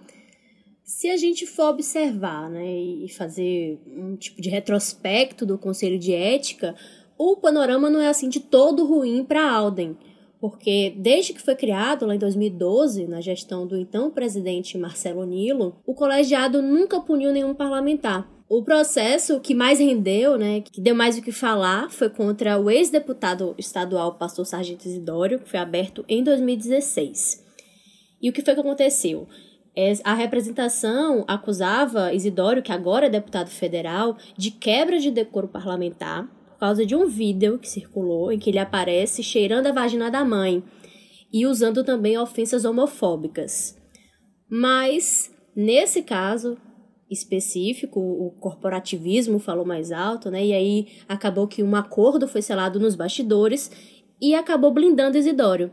se 0.83 1.11
a 1.11 1.19
gente 1.19 1.47
for 1.47 1.69
observar 1.69 2.49
né 2.49 2.67
e 2.67 3.07
fazer 3.11 3.79
um 3.87 4.17
tipo 4.17 4.41
de 4.41 4.49
retrospecto 4.49 5.45
do 5.45 5.59
conselho 5.59 5.99
de 5.99 6.15
ética 6.15 6.75
o 7.19 7.37
panorama 7.37 7.89
não 7.89 8.01
é 8.01 8.09
assim 8.09 8.29
de 8.29 8.41
todo 8.41 8.85
ruim 8.85 9.25
para 9.25 9.51
Alden 9.51 9.97
porque 10.45 10.93
desde 10.99 11.33
que 11.33 11.41
foi 11.41 11.57
criado 11.57 12.05
lá 12.05 12.15
em 12.15 12.19
2012, 12.19 13.07
na 13.07 13.19
gestão 13.23 13.67
do 13.67 13.79
então 13.79 14.11
presidente 14.11 14.77
Marcelo 14.77 15.25
Nilo, 15.25 15.75
o 15.87 15.95
colegiado 15.95 16.61
nunca 16.61 17.01
puniu 17.01 17.33
nenhum 17.33 17.55
parlamentar. 17.55 18.31
O 18.47 18.63
processo 18.63 19.41
que 19.41 19.55
mais 19.55 19.79
rendeu, 19.79 20.37
né, 20.37 20.61
que 20.61 20.83
deu 20.83 20.95
mais 20.95 21.17
o 21.17 21.23
que 21.23 21.33
falar, 21.33 21.91
foi 21.91 22.11
contra 22.11 22.59
o 22.59 22.71
ex-deputado 22.71 23.55
estadual 23.57 24.19
Pastor 24.19 24.45
Sargento 24.45 24.87
Isidório, 24.87 25.39
que 25.39 25.49
foi 25.49 25.59
aberto 25.59 26.05
em 26.07 26.23
2016. 26.23 27.43
E 28.21 28.29
o 28.29 28.33
que 28.35 28.43
foi 28.43 28.53
que 28.53 28.61
aconteceu? 28.61 29.27
A 30.05 30.13
representação 30.13 31.25
acusava 31.27 32.13
Isidório, 32.13 32.63
que 32.63 32.71
agora 32.71 33.07
é 33.07 33.09
deputado 33.09 33.49
federal, 33.49 34.19
de 34.37 34.51
quebra 34.51 35.01
de 35.01 35.11
decoro 35.11 35.49
parlamentar, 35.49 36.29
causa 36.65 36.87
de 36.87 36.97
um 36.97 37.07
vídeo 37.07 37.59
que 37.59 37.69
circulou 37.69 38.33
em 38.33 38.39
que 38.39 38.49
ele 38.49 38.59
aparece 38.59 39.23
cheirando 39.23 39.67
a 39.67 39.73
vagina 39.73 40.11
da 40.11 40.25
mãe 40.25 40.65
e 41.31 41.45
usando 41.45 41.85
também 41.85 42.17
ofensas 42.17 42.65
homofóbicas. 42.65 43.77
Mas, 44.49 45.31
nesse 45.55 46.03
caso 46.03 46.57
específico, 47.11 48.01
o 48.01 48.31
corporativismo 48.41 49.39
falou 49.39 49.67
mais 49.67 49.93
alto, 49.93 50.31
né? 50.31 50.43
E 50.43 50.55
aí 50.55 50.87
acabou 51.07 51.47
que 51.47 51.63
um 51.63 51.77
acordo 51.77 52.27
foi 52.27 52.41
selado 52.41 52.81
nos 52.81 52.95
bastidores 52.95 53.71
e 54.19 54.35
acabou 54.35 54.73
blindando 54.73 55.19
Isidório. 55.19 55.71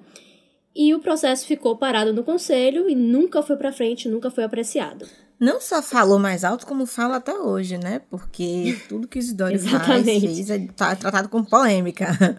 E 0.75 0.93
o 0.93 0.99
processo 0.99 1.47
ficou 1.47 1.77
parado 1.77 2.11
no 2.11 2.21
conselho 2.21 2.89
e 2.89 2.95
nunca 2.95 3.41
foi 3.41 3.55
para 3.55 3.71
frente, 3.71 4.09
nunca 4.09 4.29
foi 4.29 4.43
apreciado 4.43 5.05
não 5.41 5.59
só 5.59 5.81
falou 5.81 6.19
mais 6.19 6.43
alto, 6.43 6.67
como 6.67 6.85
fala 6.85 7.15
até 7.15 7.33
hoje, 7.33 7.75
né? 7.75 7.99
Porque 8.11 8.79
tudo 8.87 9.07
que 9.07 9.17
Isidoro 9.17 9.57
faz, 9.57 10.05
fez 10.05 10.49
é 10.51 10.59
tá 10.67 10.95
tratado 10.95 11.27
com 11.29 11.43
polêmica. 11.43 12.37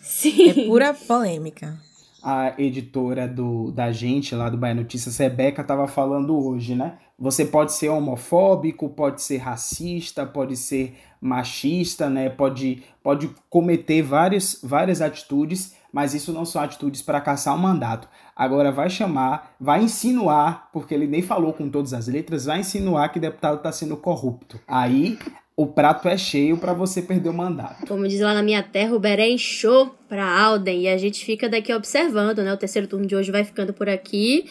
Sim. 0.00 0.50
É 0.50 0.66
pura 0.66 0.92
polêmica. 0.92 1.78
A 2.20 2.52
editora 2.58 3.28
do, 3.28 3.70
da 3.70 3.92
gente 3.92 4.34
lá 4.34 4.50
do 4.50 4.58
Bahia 4.58 4.74
Notícias, 4.74 5.16
Rebeca, 5.16 5.62
estava 5.62 5.86
falando 5.86 6.36
hoje, 6.36 6.74
né? 6.74 6.98
Você 7.16 7.44
pode 7.44 7.72
ser 7.72 7.88
homofóbico, 7.88 8.88
pode 8.88 9.22
ser 9.22 9.36
racista, 9.36 10.26
pode 10.26 10.56
ser 10.56 10.96
machista, 11.20 12.10
né? 12.10 12.28
Pode, 12.28 12.82
pode 13.00 13.30
cometer 13.48 14.02
várias, 14.02 14.58
várias 14.62 15.00
atitudes, 15.00 15.74
mas 15.92 16.14
isso 16.14 16.32
não 16.32 16.44
são 16.44 16.62
atitudes 16.62 17.02
para 17.02 17.20
caçar 17.20 17.54
um 17.54 17.58
mandato. 17.58 18.08
Agora 18.34 18.70
vai 18.70 18.88
chamar, 18.88 19.54
vai 19.60 19.82
insinuar, 19.82 20.68
porque 20.72 20.94
ele 20.94 21.06
nem 21.06 21.22
falou 21.22 21.52
com 21.52 21.68
todas 21.68 21.92
as 21.92 22.08
letras, 22.08 22.46
vai 22.46 22.60
insinuar 22.60 23.10
que 23.12 23.18
o 23.18 23.22
deputado 23.22 23.56
está 23.56 23.72
sendo 23.72 23.96
corrupto. 23.96 24.60
Aí 24.66 25.18
o 25.56 25.66
prato 25.66 26.08
é 26.08 26.16
cheio 26.16 26.56
para 26.56 26.72
você 26.72 27.02
perder 27.02 27.28
o 27.28 27.34
mandato. 27.34 27.86
Como 27.86 28.08
diz 28.08 28.20
lá 28.20 28.32
na 28.32 28.42
minha 28.42 28.62
terra, 28.62 28.94
o 28.94 28.98
Beré 28.98 29.28
inchou 29.28 29.94
para 30.08 30.26
Alden 30.26 30.82
e 30.82 30.88
a 30.88 30.96
gente 30.96 31.22
fica 31.22 31.48
daqui 31.50 31.72
observando, 31.72 32.42
né? 32.42 32.52
O 32.52 32.56
terceiro 32.56 32.88
turno 32.88 33.06
de 33.06 33.14
hoje 33.14 33.30
vai 33.30 33.44
ficando 33.44 33.72
por 33.72 33.86
aqui. 33.86 34.46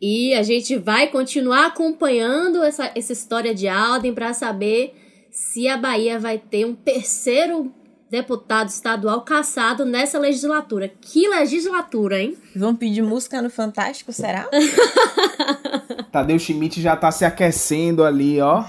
E 0.00 0.34
a 0.34 0.42
gente 0.42 0.76
vai 0.76 1.08
continuar 1.08 1.66
acompanhando 1.66 2.62
essa, 2.62 2.90
essa 2.94 3.12
história 3.12 3.54
de 3.54 3.68
Alden 3.68 4.14
para 4.14 4.32
saber 4.32 4.94
se 5.30 5.68
a 5.68 5.76
Bahia 5.76 6.18
vai 6.18 6.38
ter 6.38 6.64
um 6.64 6.74
terceiro 6.74 7.72
deputado 8.10 8.68
estadual 8.68 9.20
caçado 9.22 9.84
nessa 9.84 10.18
legislatura. 10.18 10.90
Que 11.00 11.28
legislatura, 11.28 12.20
hein? 12.20 12.36
Vão 12.54 12.74
pedir 12.74 13.02
música 13.02 13.42
no 13.42 13.50
Fantástico, 13.50 14.12
será? 14.12 14.48
Tadeu 16.10 16.38
Schmidt 16.38 16.80
já 16.80 16.96
tá 16.96 17.10
se 17.10 17.24
aquecendo 17.24 18.04
ali, 18.04 18.40
ó. 18.40 18.64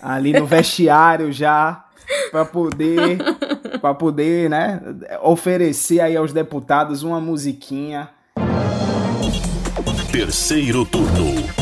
Ali 0.00 0.32
no 0.32 0.46
vestiário 0.46 1.30
já. 1.30 1.84
para 2.30 2.44
poder, 2.44 3.18
para 3.80 3.94
poder, 3.94 4.50
né, 4.50 4.80
oferecer 5.22 6.00
aí 6.00 6.16
aos 6.16 6.32
deputados 6.32 7.02
uma 7.02 7.20
musiquinha. 7.20 8.10
terceiro 10.10 10.84
turno. 10.84 11.59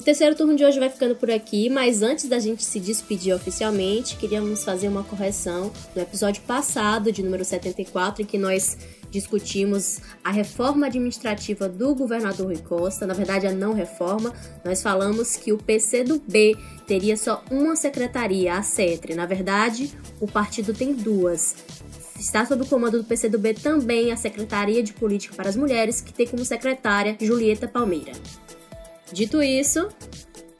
O 0.00 0.02
terceiro 0.02 0.34
turno 0.34 0.56
de 0.56 0.64
hoje 0.64 0.80
vai 0.80 0.88
ficando 0.88 1.14
por 1.14 1.30
aqui, 1.30 1.68
mas 1.68 2.00
antes 2.00 2.26
da 2.26 2.38
gente 2.38 2.64
se 2.64 2.80
despedir 2.80 3.34
oficialmente, 3.34 4.16
queríamos 4.16 4.64
fazer 4.64 4.88
uma 4.88 5.04
correção 5.04 5.70
no 5.94 6.00
episódio 6.00 6.40
passado, 6.44 7.12
de 7.12 7.22
número 7.22 7.44
74, 7.44 8.22
em 8.22 8.24
que 8.24 8.38
nós 8.38 8.78
discutimos 9.10 9.98
a 10.24 10.30
reforma 10.30 10.86
administrativa 10.86 11.68
do 11.68 11.94
governador 11.94 12.46
Rui 12.46 12.56
Costa, 12.56 13.06
na 13.06 13.12
verdade 13.12 13.46
a 13.46 13.52
não 13.52 13.74
reforma, 13.74 14.32
nós 14.64 14.82
falamos 14.82 15.36
que 15.36 15.52
o 15.52 15.58
PCdoB 15.58 16.56
teria 16.86 17.14
só 17.14 17.44
uma 17.50 17.76
secretaria, 17.76 18.54
a 18.54 18.62
CETRE. 18.62 19.14
Na 19.14 19.26
verdade, 19.26 19.92
o 20.18 20.26
partido 20.26 20.72
tem 20.72 20.94
duas. 20.94 21.54
Está 22.18 22.46
sob 22.46 22.62
o 22.62 22.66
comando 22.66 22.96
do 22.96 23.04
PCdoB 23.04 23.52
também 23.52 24.12
a 24.12 24.16
Secretaria 24.16 24.82
de 24.82 24.94
Política 24.94 25.34
para 25.34 25.50
as 25.50 25.56
Mulheres, 25.56 26.00
que 26.00 26.12
tem 26.12 26.26
como 26.26 26.42
secretária 26.42 27.18
Julieta 27.20 27.68
Palmeira. 27.68 28.12
Dito 29.12 29.42
isso, 29.42 29.88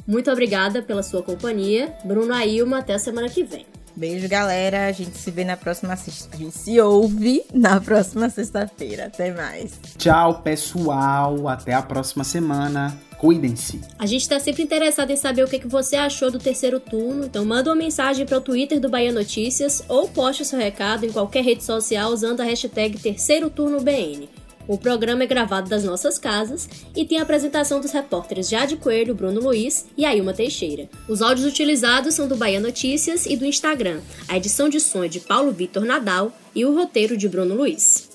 muito 0.06 0.30
obrigada 0.30 0.82
pela 0.82 1.02
sua 1.02 1.22
companhia. 1.22 1.94
Bruno 2.04 2.34
Ailma, 2.34 2.78
até 2.78 2.94
a 2.94 2.98
semana 2.98 3.28
que 3.28 3.44
vem. 3.44 3.66
Beijo, 3.94 4.28
galera. 4.28 4.86
A 4.86 4.92
gente 4.92 5.16
se 5.16 5.30
vê 5.30 5.44
na 5.44 5.56
próxima 5.56 5.96
sexta. 5.96 6.34
A 6.34 6.38
gente 6.38 6.56
se 6.56 6.80
ouve 6.80 7.42
na 7.52 7.80
próxima 7.80 8.30
sexta-feira. 8.30 9.06
Até 9.06 9.32
mais. 9.32 9.78
Tchau, 9.98 10.42
pessoal. 10.42 11.48
Até 11.48 11.74
a 11.74 11.82
próxima 11.82 12.24
semana. 12.24 12.98
Cuidem-se. 13.18 13.80
A 13.98 14.06
gente 14.06 14.22
está 14.22 14.40
sempre 14.40 14.62
interessado 14.62 15.10
em 15.10 15.16
saber 15.16 15.44
o 15.44 15.48
que, 15.48 15.58
que 15.58 15.68
você 15.68 15.96
achou 15.96 16.30
do 16.30 16.38
terceiro 16.38 16.80
turno, 16.80 17.26
então 17.26 17.44
manda 17.44 17.68
uma 17.68 17.76
mensagem 17.76 18.24
para 18.24 18.38
o 18.38 18.40
Twitter 18.40 18.80
do 18.80 18.88
Bahia 18.88 19.12
Notícias 19.12 19.84
ou 19.86 20.08
poste 20.08 20.42
seu 20.42 20.58
recado 20.58 21.04
em 21.04 21.12
qualquer 21.12 21.44
rede 21.44 21.62
social 21.62 22.10
usando 22.10 22.40
a 22.40 22.44
hashtag 22.44 22.98
Terceiro 22.98 23.50
Turno 23.50 23.82
BN. 23.82 24.26
O 24.70 24.78
programa 24.78 25.24
é 25.24 25.26
gravado 25.26 25.68
das 25.68 25.82
nossas 25.82 26.16
casas 26.16 26.68
e 26.94 27.04
tem 27.04 27.18
a 27.18 27.22
apresentação 27.22 27.80
dos 27.80 27.90
repórteres 27.90 28.48
Jade 28.48 28.76
Coelho, 28.76 29.16
Bruno 29.16 29.40
Luiz 29.40 29.86
e 29.98 30.04
Ailma 30.04 30.32
Teixeira. 30.32 30.88
Os 31.08 31.20
áudios 31.20 31.44
utilizados 31.44 32.14
são 32.14 32.28
do 32.28 32.36
Bahia 32.36 32.60
Notícias 32.60 33.26
e 33.26 33.36
do 33.36 33.44
Instagram. 33.44 33.98
A 34.28 34.36
edição 34.36 34.68
de 34.68 34.78
som 34.78 35.02
é 35.02 35.08
de 35.08 35.18
Paulo 35.18 35.50
Vitor 35.50 35.84
Nadal 35.84 36.30
e 36.54 36.64
o 36.64 36.72
roteiro 36.72 37.16
de 37.16 37.28
Bruno 37.28 37.56
Luiz. 37.56 38.10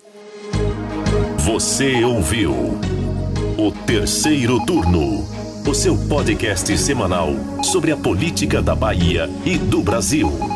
Você 1.39 2.05
ouviu 2.05 2.53
o 3.57 3.71
terceiro 3.85 4.65
turno, 4.65 5.27
o 5.69 5.75
seu 5.75 5.97
podcast 6.07 6.77
semanal 6.77 7.33
sobre 7.65 7.91
a 7.91 7.97
política 7.97 8.61
da 8.61 8.73
Bahia 8.73 9.29
e 9.45 9.57
do 9.57 9.81
Brasil. 9.81 10.54